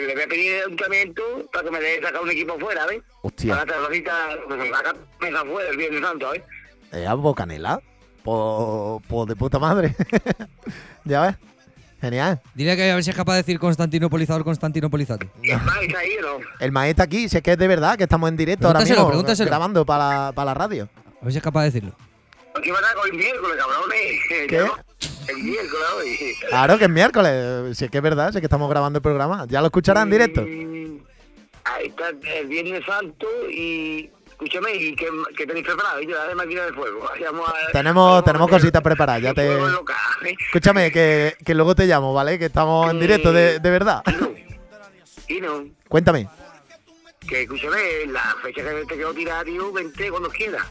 [0.00, 3.02] le voy a pedir al ayuntamiento para que me deje sacar un equipo fuera, ¿ves?
[3.22, 3.58] Hostia.
[3.64, 4.12] Para la cita,
[4.48, 6.42] pues, sacar mesa fuera el Viernes Santo, ¿ves?
[6.92, 7.80] Eh, algo canela.
[8.22, 9.94] Pues pues de puta madre.
[11.04, 11.34] ya ves.
[12.00, 12.40] Genial.
[12.54, 15.26] Dile que a ver si es capaz de decir Constantinopolizador, Constantinopolizado.
[15.42, 16.44] ¿Vais ahí o no?
[16.60, 19.06] El maestro aquí, si es que es de verdad, que estamos en directo ahora mismo
[19.06, 19.48] pregúntaselo.
[19.48, 20.88] grabando para la, para la radio.
[21.20, 21.94] A ver si es capaz de decirlo.
[22.56, 24.48] Aquí van a con el miércoles, cabrones.
[24.48, 24.66] ¿Qué?
[25.28, 26.34] El miércoles hoy.
[26.48, 27.76] Claro que es miércoles.
[27.78, 29.46] Si es que es verdad, si es que estamos grabando el programa.
[29.48, 30.42] ¿Ya lo escucharán en directo?
[31.64, 34.10] Ahí está el Viernes Santo y...
[34.30, 36.00] Escúchame, ¿y qué, qué tenéis preparado?
[36.02, 37.08] Yo de máquina de fuego.
[37.24, 39.22] Vamos a- Tenemos, tenemos cositas preparadas.
[39.22, 39.46] Ya te.
[39.46, 40.36] ¿eh?
[40.46, 42.36] Escúchame, que, que luego te llamo, ¿vale?
[42.38, 44.02] Que estamos en directo, de, de verdad.
[45.28, 46.28] Y no, Cuéntame.
[47.28, 47.78] que escúchame,
[48.08, 50.66] la fecha que te quedó tirada, tío, vente cuando quieras.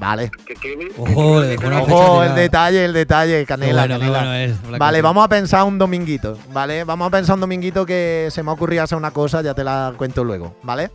[0.00, 0.30] Vale.
[0.46, 2.34] Que, Ojo, fecha el tirada.
[2.34, 4.18] detalle, el detalle, canela, Qué bueno, qué canela.
[4.18, 6.84] bueno es, Black vale, vamos a pensar un dominguito, ¿vale?
[6.84, 9.62] Vamos a pensar un dominguito que se me ha ocurrido hacer una cosa, ya te
[9.62, 10.90] la cuento luego, ¿vale?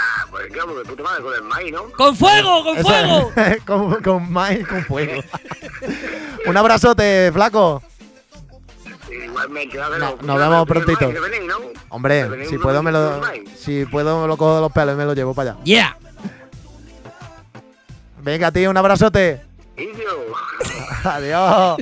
[0.00, 1.84] Ah, pues claro, de puta madre con el maíz, ¿no?
[1.96, 3.32] ¡Con fuego, con Eso fuego!
[3.36, 5.22] es, con, con maíz, con fuego.
[6.46, 7.80] un abrazote, flaco.
[9.12, 11.12] Igualmente, a ver, No- nos vemos prontito.
[11.90, 13.20] Hombre, si puedo me lo
[13.56, 15.60] si puedo me lo cojo de los pelos y me lo llevo para allá.
[15.64, 15.96] Yeah.
[18.22, 19.40] Venga, tío, un abrazote.
[21.04, 21.76] Adiós.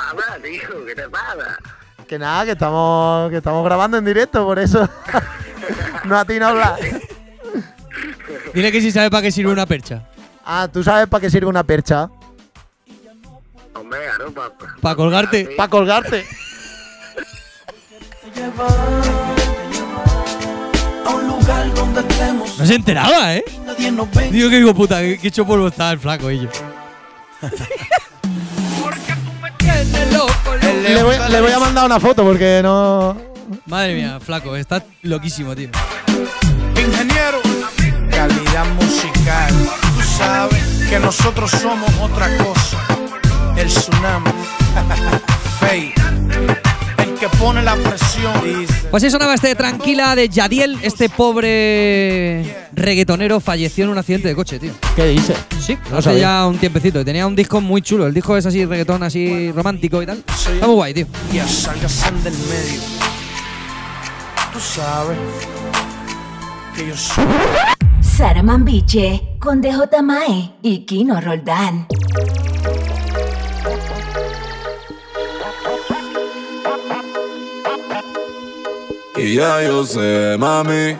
[0.00, 1.58] Habla, tío, ¿qué te pasa?
[2.08, 4.88] Que nada, que estamos que estamos grabando en directo, por eso.
[6.04, 6.78] no a ti no hablar.
[8.54, 10.02] Dile que si sabe para qué sirve una percha.
[10.44, 12.08] Ah, ¿tú sabes para qué sirve una percha?
[13.74, 14.32] Hombre, claro.
[14.80, 15.48] Para colgarte.
[15.56, 16.24] Para colgarte.
[22.64, 23.44] No se enteraba, ¿eh?
[24.30, 26.48] Digo que digo, puta, que, hecho polvo está el flaco yo.
[30.88, 33.18] Le voy, le voy a mandar una foto porque no.
[33.66, 35.68] Madre mía, flaco, está loquísimo, tío.
[36.70, 37.42] Ingeniero,
[38.10, 39.52] calidad musical.
[39.94, 42.78] Tú sabes que nosotros somos otra cosa.
[43.58, 44.30] El tsunami.
[45.60, 45.92] Fey.
[47.24, 48.66] Que pone la presión.
[48.90, 52.44] Pues eso sonaba este Tranquila de Yadiel, este pobre
[52.74, 54.72] reggaetonero falleció en un accidente de coche, tío.
[54.94, 55.34] ¿Qué dice?
[55.58, 56.20] Sí, No hace sabía.
[56.20, 57.02] ya un tiempecito.
[57.02, 58.06] Tenía un disco muy chulo.
[58.06, 60.22] El disco es así, reggaetón así romántico y tal.
[60.28, 61.06] Está muy guay, tío.
[61.32, 62.80] Ya salgas del medio.
[64.52, 65.16] Tú sabes
[66.76, 67.24] que yo soy.
[68.02, 71.86] Sara Mambiche con DJ Mae y Kino Roldán.
[79.16, 80.96] Y ya yo sé, mami,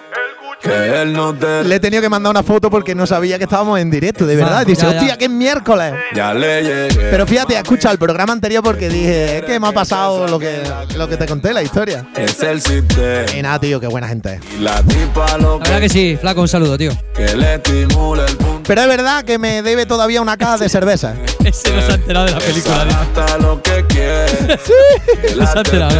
[0.62, 1.64] que él no te.
[1.64, 4.36] Le he tenido que mandar una foto porque no sabía que estábamos en directo, de
[4.36, 4.58] verdad.
[4.58, 4.98] Ah, Dice, ya, ya.
[4.98, 5.92] hostia, que es miércoles.
[6.14, 7.10] Ya le llegué.
[7.10, 10.62] Pero fíjate, escucha el programa anterior porque dije, es que me ha pasado lo que,
[10.96, 12.06] lo que te conté, la historia.
[12.16, 13.36] es el sistema.
[13.36, 16.48] Y nada, tío, qué buena gente la tipa lo La verdad que sí, flaco, un
[16.48, 16.92] saludo, tío.
[17.24, 18.62] Que le estimula el punto.
[18.66, 21.14] Pero es verdad que me debe todavía una caja de cerveza.
[21.44, 22.86] Ese no se ha enterado de la película.
[23.00, 24.58] Hasta lo que quiere.
[24.58, 25.94] Que No se ha enterado.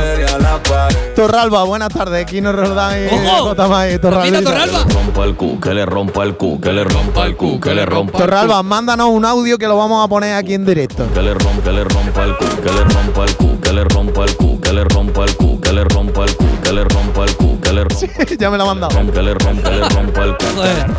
[1.14, 2.27] Torralba, buenas tardes.
[2.27, 3.49] Kino Roldán y ¡Ojo!
[3.49, 3.68] J.
[3.68, 4.43] May, Papita Torralba.
[4.43, 4.85] Torralba.
[4.95, 7.87] Rompa el cu, que le rompa el cu, que le rompa el cu, que le
[7.87, 11.07] rompa Torralba, mándanos un audio que lo vamos a poner aquí en directo.
[11.12, 13.85] Que le rompa, que le rompa el cu, que le rompa el cu, que le
[13.85, 16.85] rompa el cu, que le rompa el cu, que le rompa el cu, que le
[16.85, 19.12] rompa el cu, que le rompa ya me lo ha mandado.
[19.12, 20.45] que le rompa, que le rompa el cu.
[20.55, 20.95] Joder.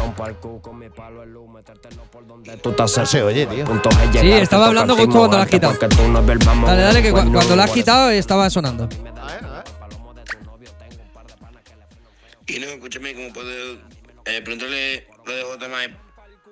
[2.61, 3.65] Tú estás No se oye, tío.
[4.21, 5.73] Sí, estaba hablando justo cuando la has quitado.
[6.65, 8.87] Dale, dale, que cu- cuando la has quitado estaba sonando.
[12.47, 13.73] Y no, escúchame, ¿cómo puedo
[14.25, 15.95] eh, preguntarle lo de JMI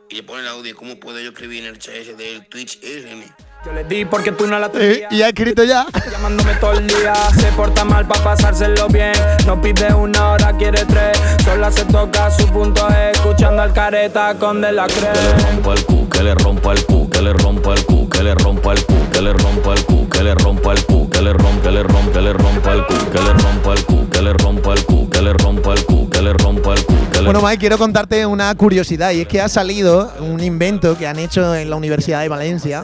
[0.10, 0.76] y le pone el audio?
[0.76, 3.24] ¿Cómo puedo yo escribir en el chat ese del Twitch RM?
[3.66, 5.11] Yo le di porque tú no la Eh, tenías.
[5.14, 5.86] y ha escrito ya.
[6.11, 9.14] Llamándome todo el día, se porta mal pa' pasárselo bien.
[9.45, 11.18] No pide una hora, quiere tres.
[11.45, 15.49] Sola se toca su punto es escuchando al careta con de la Que le crema.
[15.53, 18.34] rompa el cu, que le rompa el cu, que le rompa el cu, que le
[18.36, 21.34] rompa el cu, que le rompa el cu, que le rompa el cu, que le
[21.34, 24.22] rompa, que le rompa, que le rompa el cu, que le rompa el cu, que
[24.22, 26.93] le rompa el cu, que le rompa el cu, que le rompa el cu,
[27.24, 31.18] Bueno, Mike, quiero contarte una curiosidad y es que ha salido un invento que han
[31.20, 32.84] hecho en la Universidad de Valencia,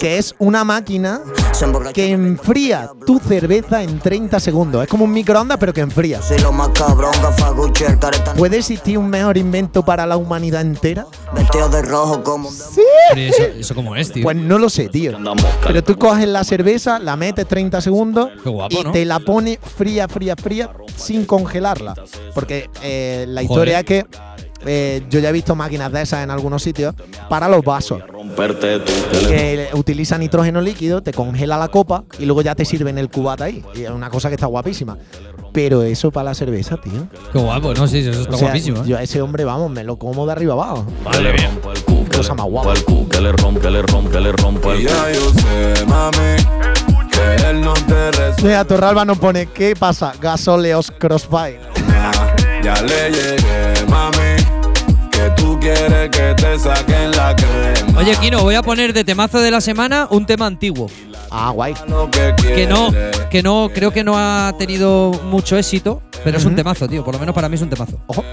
[0.00, 1.20] que es una máquina
[1.92, 4.82] que enfría tu cerveza en 30 segundos.
[4.82, 6.20] Es como un microondas, pero que enfría.
[8.36, 11.06] ¿Puede existir un mejor invento para la humanidad entera?
[11.70, 12.82] De rojo como un Sí.
[13.14, 14.22] Eso, eso cómo es, tío.
[14.22, 15.12] Pues no lo sé, tío.
[15.66, 18.92] Pero tú coges la cerveza, la metes 30 segundos guapo, y ¿no?
[18.92, 21.94] te la pone fría, fría, fría, sin congelarla.
[22.34, 23.50] Porque eh, la Joder.
[23.50, 24.06] historia es que
[24.66, 26.94] eh, yo ya he visto máquinas de esas en algunos sitios
[27.28, 28.02] para los vasos.
[29.28, 33.44] que utiliza nitrógeno líquido, te congela la copa y luego ya te sirven el cubata
[33.44, 33.64] ahí.
[33.74, 34.96] Y es una cosa que está guapísima.
[35.52, 37.06] Pero eso para la cerveza, tío.
[37.32, 38.78] Qué guapo, no, sí, eso está O sea, guapísimo.
[38.78, 38.86] ¿eh?
[38.86, 40.86] Yo a ese hombre, vamos, me lo como de arriba abajo.
[41.10, 42.72] que le rompa el cu, que Cosa más guapa.
[43.10, 44.72] que le rompa, que le rompa, que le cu.
[44.80, 46.36] Ya yo sé, mami,
[47.10, 48.42] que él no te resuelve.
[48.44, 50.14] Mira, Torralba nos pone, ¿qué pasa?
[50.18, 51.60] Gasoleos Crossfire.
[52.62, 54.31] Ya le llegué, mami,
[55.62, 57.98] quieres que te saquen la crema.
[58.00, 60.90] Oye, Kino, voy a poner de temazo de la semana un tema antiguo.
[61.30, 61.74] Ah, guay.
[62.38, 62.90] Que no,
[63.30, 67.04] que no, creo que no ha tenido mucho éxito, pero es un temazo, tío.
[67.04, 67.98] Por lo menos para mí es un temazo.
[68.08, 68.24] Ojo.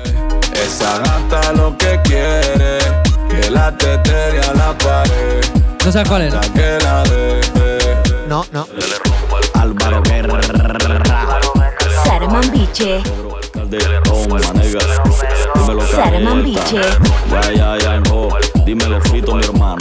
[0.53, 2.80] Esa gata lo que quiere,
[3.30, 5.45] que la tetere a la pared,
[5.86, 6.34] ¿No sabes cuál es?
[8.27, 8.67] No, no.
[9.53, 10.39] Álvaro Guerra,
[12.03, 13.01] Sarman Biche.
[15.70, 16.43] Dímelo.
[16.43, 16.82] Biche.
[17.30, 18.30] Ya, ya, ya, no.
[18.65, 19.78] Dímelo, Fito, mi hermano.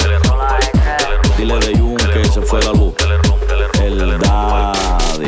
[1.36, 2.95] Dile de Jun que se fue la luz.
[3.82, 5.26] El daddy.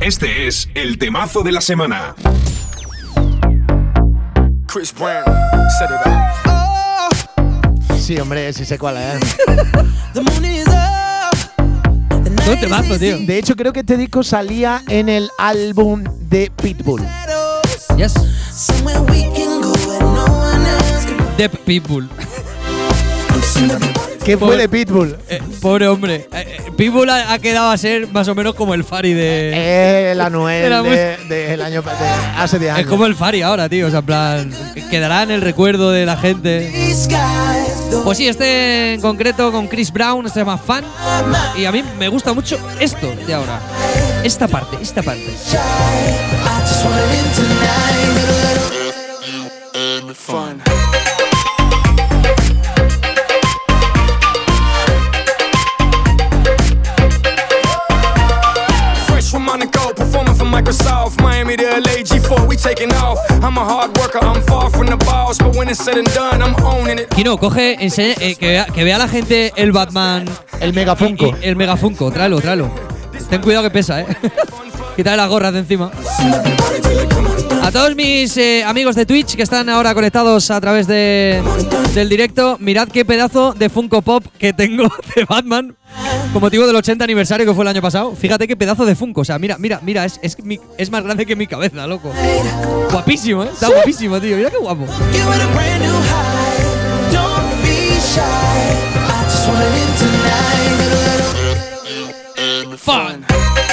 [0.00, 2.14] Este es el temazo de la semana.
[4.66, 5.24] Chris Brown,
[5.78, 6.22] set it up.
[7.98, 9.36] Sí, hombre, sí sé cuál es.
[12.98, 13.26] Tío.
[13.26, 17.02] De hecho, creo que este disco salía en el álbum de Pitbull.
[17.96, 18.14] Yes.
[21.36, 22.08] De Pitbull.
[24.24, 25.16] ¿Qué fue de Pitbull?
[25.28, 26.28] Eh, pobre hombre.
[26.32, 30.12] Eh, eh, Pitbull ha, ha quedado a ser más o menos como el Fari de.
[30.12, 31.90] El Anuel Era muy- de, del año de
[32.38, 32.84] hace 10 años.
[32.84, 33.88] Es como el Fari ahora, tío.
[33.88, 34.52] O sea, en plan.
[34.90, 36.70] Quedará en el recuerdo de la gente.
[38.04, 40.84] Pues sí, este en concreto con Chris Brown, este se llama Fan.
[41.56, 43.60] Y a mí me gusta mucho esto de ahora.
[44.22, 45.30] Esta parte, esta parte.
[50.14, 50.81] Fun.
[61.52, 61.52] Microsoft.
[61.52, 63.18] Miami to LA, G4, we taking off.
[63.42, 66.42] I'm a hard worker, I'm far from the boss, but when it's said and done,
[66.42, 67.08] I'm owning it.
[67.10, 70.24] Kino, coge, enseña- eh, que, vea, que vea la gente el Batman.
[70.60, 71.26] El Mega Funko.
[71.26, 72.70] y- y el Mega Funko, tráelo, tráelo.
[73.28, 74.06] Ten cuidado que pesa, eh.
[74.96, 75.90] Quítale las gorras de encima.
[77.62, 81.40] A todos mis eh, amigos de Twitch que están ahora conectados a través de,
[81.94, 84.84] del directo, mirad qué pedazo de Funko Pop que tengo
[85.14, 85.76] de Batman
[86.32, 88.16] con motivo del 80 aniversario que fue el año pasado.
[88.16, 89.20] Fíjate qué pedazo de Funko.
[89.20, 90.36] O sea, mira, mira, mira, es, es,
[90.76, 92.12] es más grande que mi cabeza, loco.
[92.90, 93.50] Guapísimo, ¿eh?
[93.52, 94.36] Está guapísimo, tío.
[94.36, 94.86] Mira qué guapo.
[102.78, 103.71] Fun.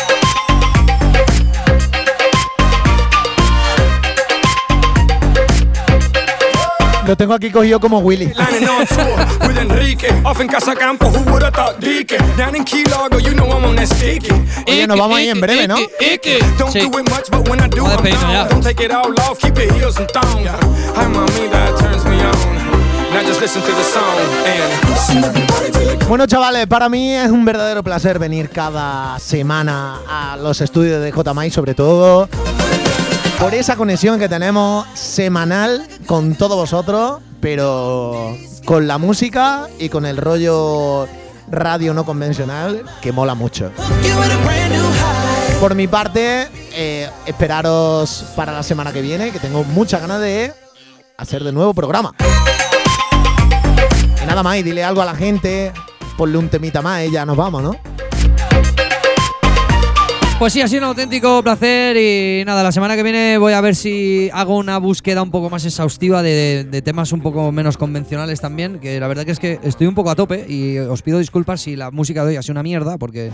[19.40, 20.46] Keep it heels and thong.
[20.46, 22.80] Hi, mommy, that turns me on.
[23.12, 28.20] Now just listen to the song and Bueno, chavales, para mí es un verdadero placer
[28.20, 32.30] venir cada semana a los estudios de JMI, sobre todo
[33.40, 38.36] por esa conexión que tenemos semanal con todos vosotros, pero
[38.66, 41.08] con la música y con el rollo
[41.50, 43.72] radio no convencional que mola mucho.
[45.62, 50.54] Por mi parte, eh, esperaros para la semana que viene, que tengo muchas ganas de
[51.18, 52.14] hacer de nuevo programa.
[54.22, 55.72] Y nada más, y dile algo a la gente,
[56.18, 57.99] ponle un temita más y ya nos vamos, ¿no?
[60.40, 63.60] Pues sí, ha sido un auténtico placer y nada, la semana que viene voy a
[63.60, 67.76] ver si hago una búsqueda un poco más exhaustiva de, de temas un poco menos
[67.76, 71.02] convencionales también, que la verdad que es que estoy un poco a tope y os
[71.02, 73.32] pido disculpas si la música de hoy ha sido una mierda, porque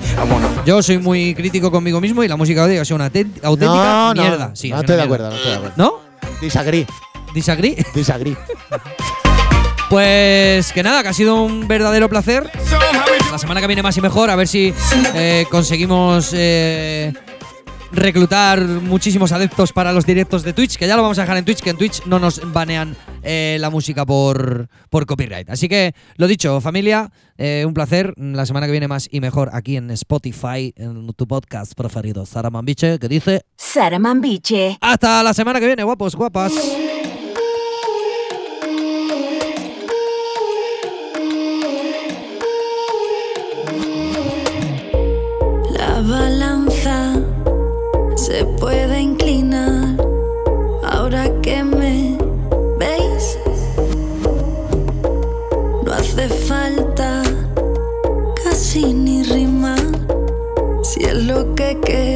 [0.66, 3.40] yo soy muy crítico conmigo mismo y la música de hoy ha sido una autént-
[3.44, 4.52] auténtica No, no, mierda.
[4.56, 5.74] Sí, no estoy de acuerdo, no estoy de acuerdo.
[5.78, 5.94] ¿No?
[6.42, 6.88] Disagree.
[7.36, 7.86] ¿Disagree?
[7.94, 8.36] Disagree.
[9.92, 12.50] Pues que nada, que ha sido un verdadero placer.
[13.36, 14.74] La semana que viene más y mejor, a ver si
[15.14, 17.12] eh, conseguimos eh,
[17.92, 21.44] reclutar muchísimos adeptos para los directos de Twitch, que ya lo vamos a dejar en
[21.44, 25.50] Twitch, que en Twitch no nos banean eh, la música por, por copyright.
[25.50, 28.14] Así que, lo dicho, familia, un placer.
[28.16, 32.50] La semana que viene más y mejor aquí en Spotify, en tu podcast preferido, Sara
[32.50, 33.42] Mambiche, que dice...
[33.58, 34.78] Sara Mambiche.
[34.80, 36.54] Hasta la semana que viene, guapos, guapas.
[46.08, 47.14] Balanza
[48.16, 49.98] se puede inclinar
[50.84, 52.18] ahora que me
[52.78, 53.38] veis.
[55.84, 57.24] No hace falta
[58.44, 59.80] casi ni rimar
[60.84, 62.15] si es lo que queréis.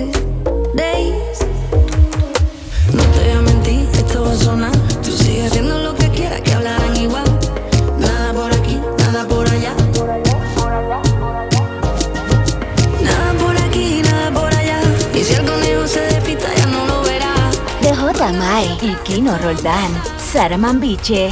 [18.60, 18.68] J.
[18.68, 19.89] Mae y Kino Roldán.
[20.18, 21.32] Sara Mambiche.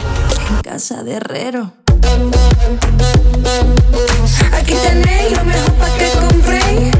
[0.64, 1.74] Casa de herrero.
[4.54, 6.96] Aquí tenéis lo mejor para que compréis.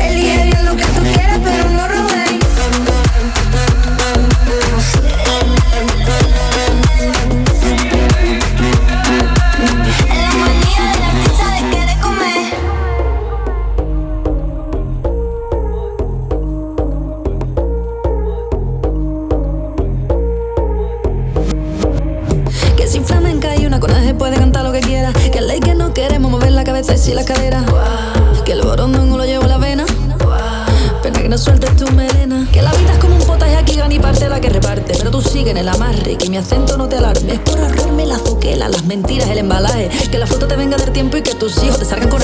[0.00, 0.39] Elige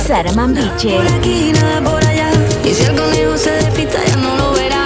[0.07, 0.97] Sara Mambiche.
[0.97, 2.31] Por aquí, nada por allá.
[2.65, 4.85] Y si el conejo se despista, ya no lo verá.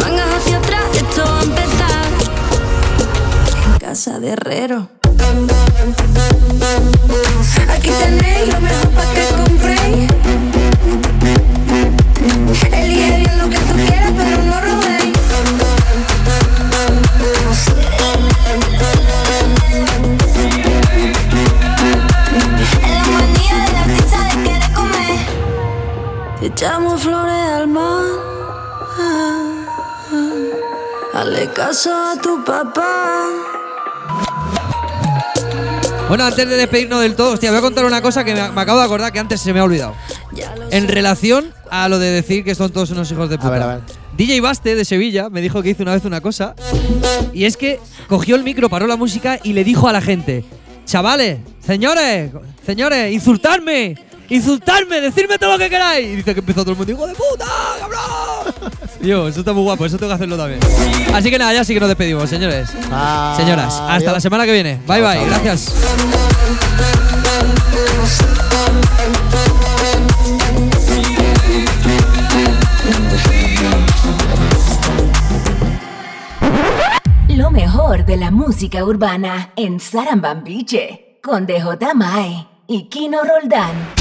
[0.00, 2.06] Mangas hacia atrás, esto va a empezar.
[3.66, 4.99] En casa de herrero.
[26.60, 28.04] Echamos flores al mar.
[31.14, 33.28] Hazle caso a tu papá.
[36.06, 38.60] Bueno, antes de despedirnos del todo, hostia, voy a contar una cosa que me, me
[38.60, 39.94] acabo de acordar que antes se me ha olvidado.
[40.70, 43.48] En relación a lo de decir que son todos unos hijos de puta.
[43.48, 43.80] ver, a ver.
[44.18, 46.54] DJ Baste de Sevilla me dijo que hizo una vez una cosa
[47.32, 50.44] y es que cogió el micro, paró la música y le dijo a la gente,
[50.84, 52.32] chavales, señores,
[52.66, 56.06] señores, insultarme, insultarme, decirme todo lo que queráis.
[56.06, 57.46] Y dice que empezó todo el mundo, hijo de puta,
[57.78, 58.54] cabrón.
[59.02, 60.60] Yo, eso está muy guapo, eso tengo que hacerlo también.
[61.12, 62.70] Así que nada, ya sí que nos despedimos, señores.
[62.70, 64.12] Señoras, hasta Adiós.
[64.12, 64.80] la semana que viene.
[64.86, 65.72] Bye bye, gracias.
[77.28, 83.99] Lo mejor de la música urbana en Sarambambiche con DJ Mae y Kino Roldán.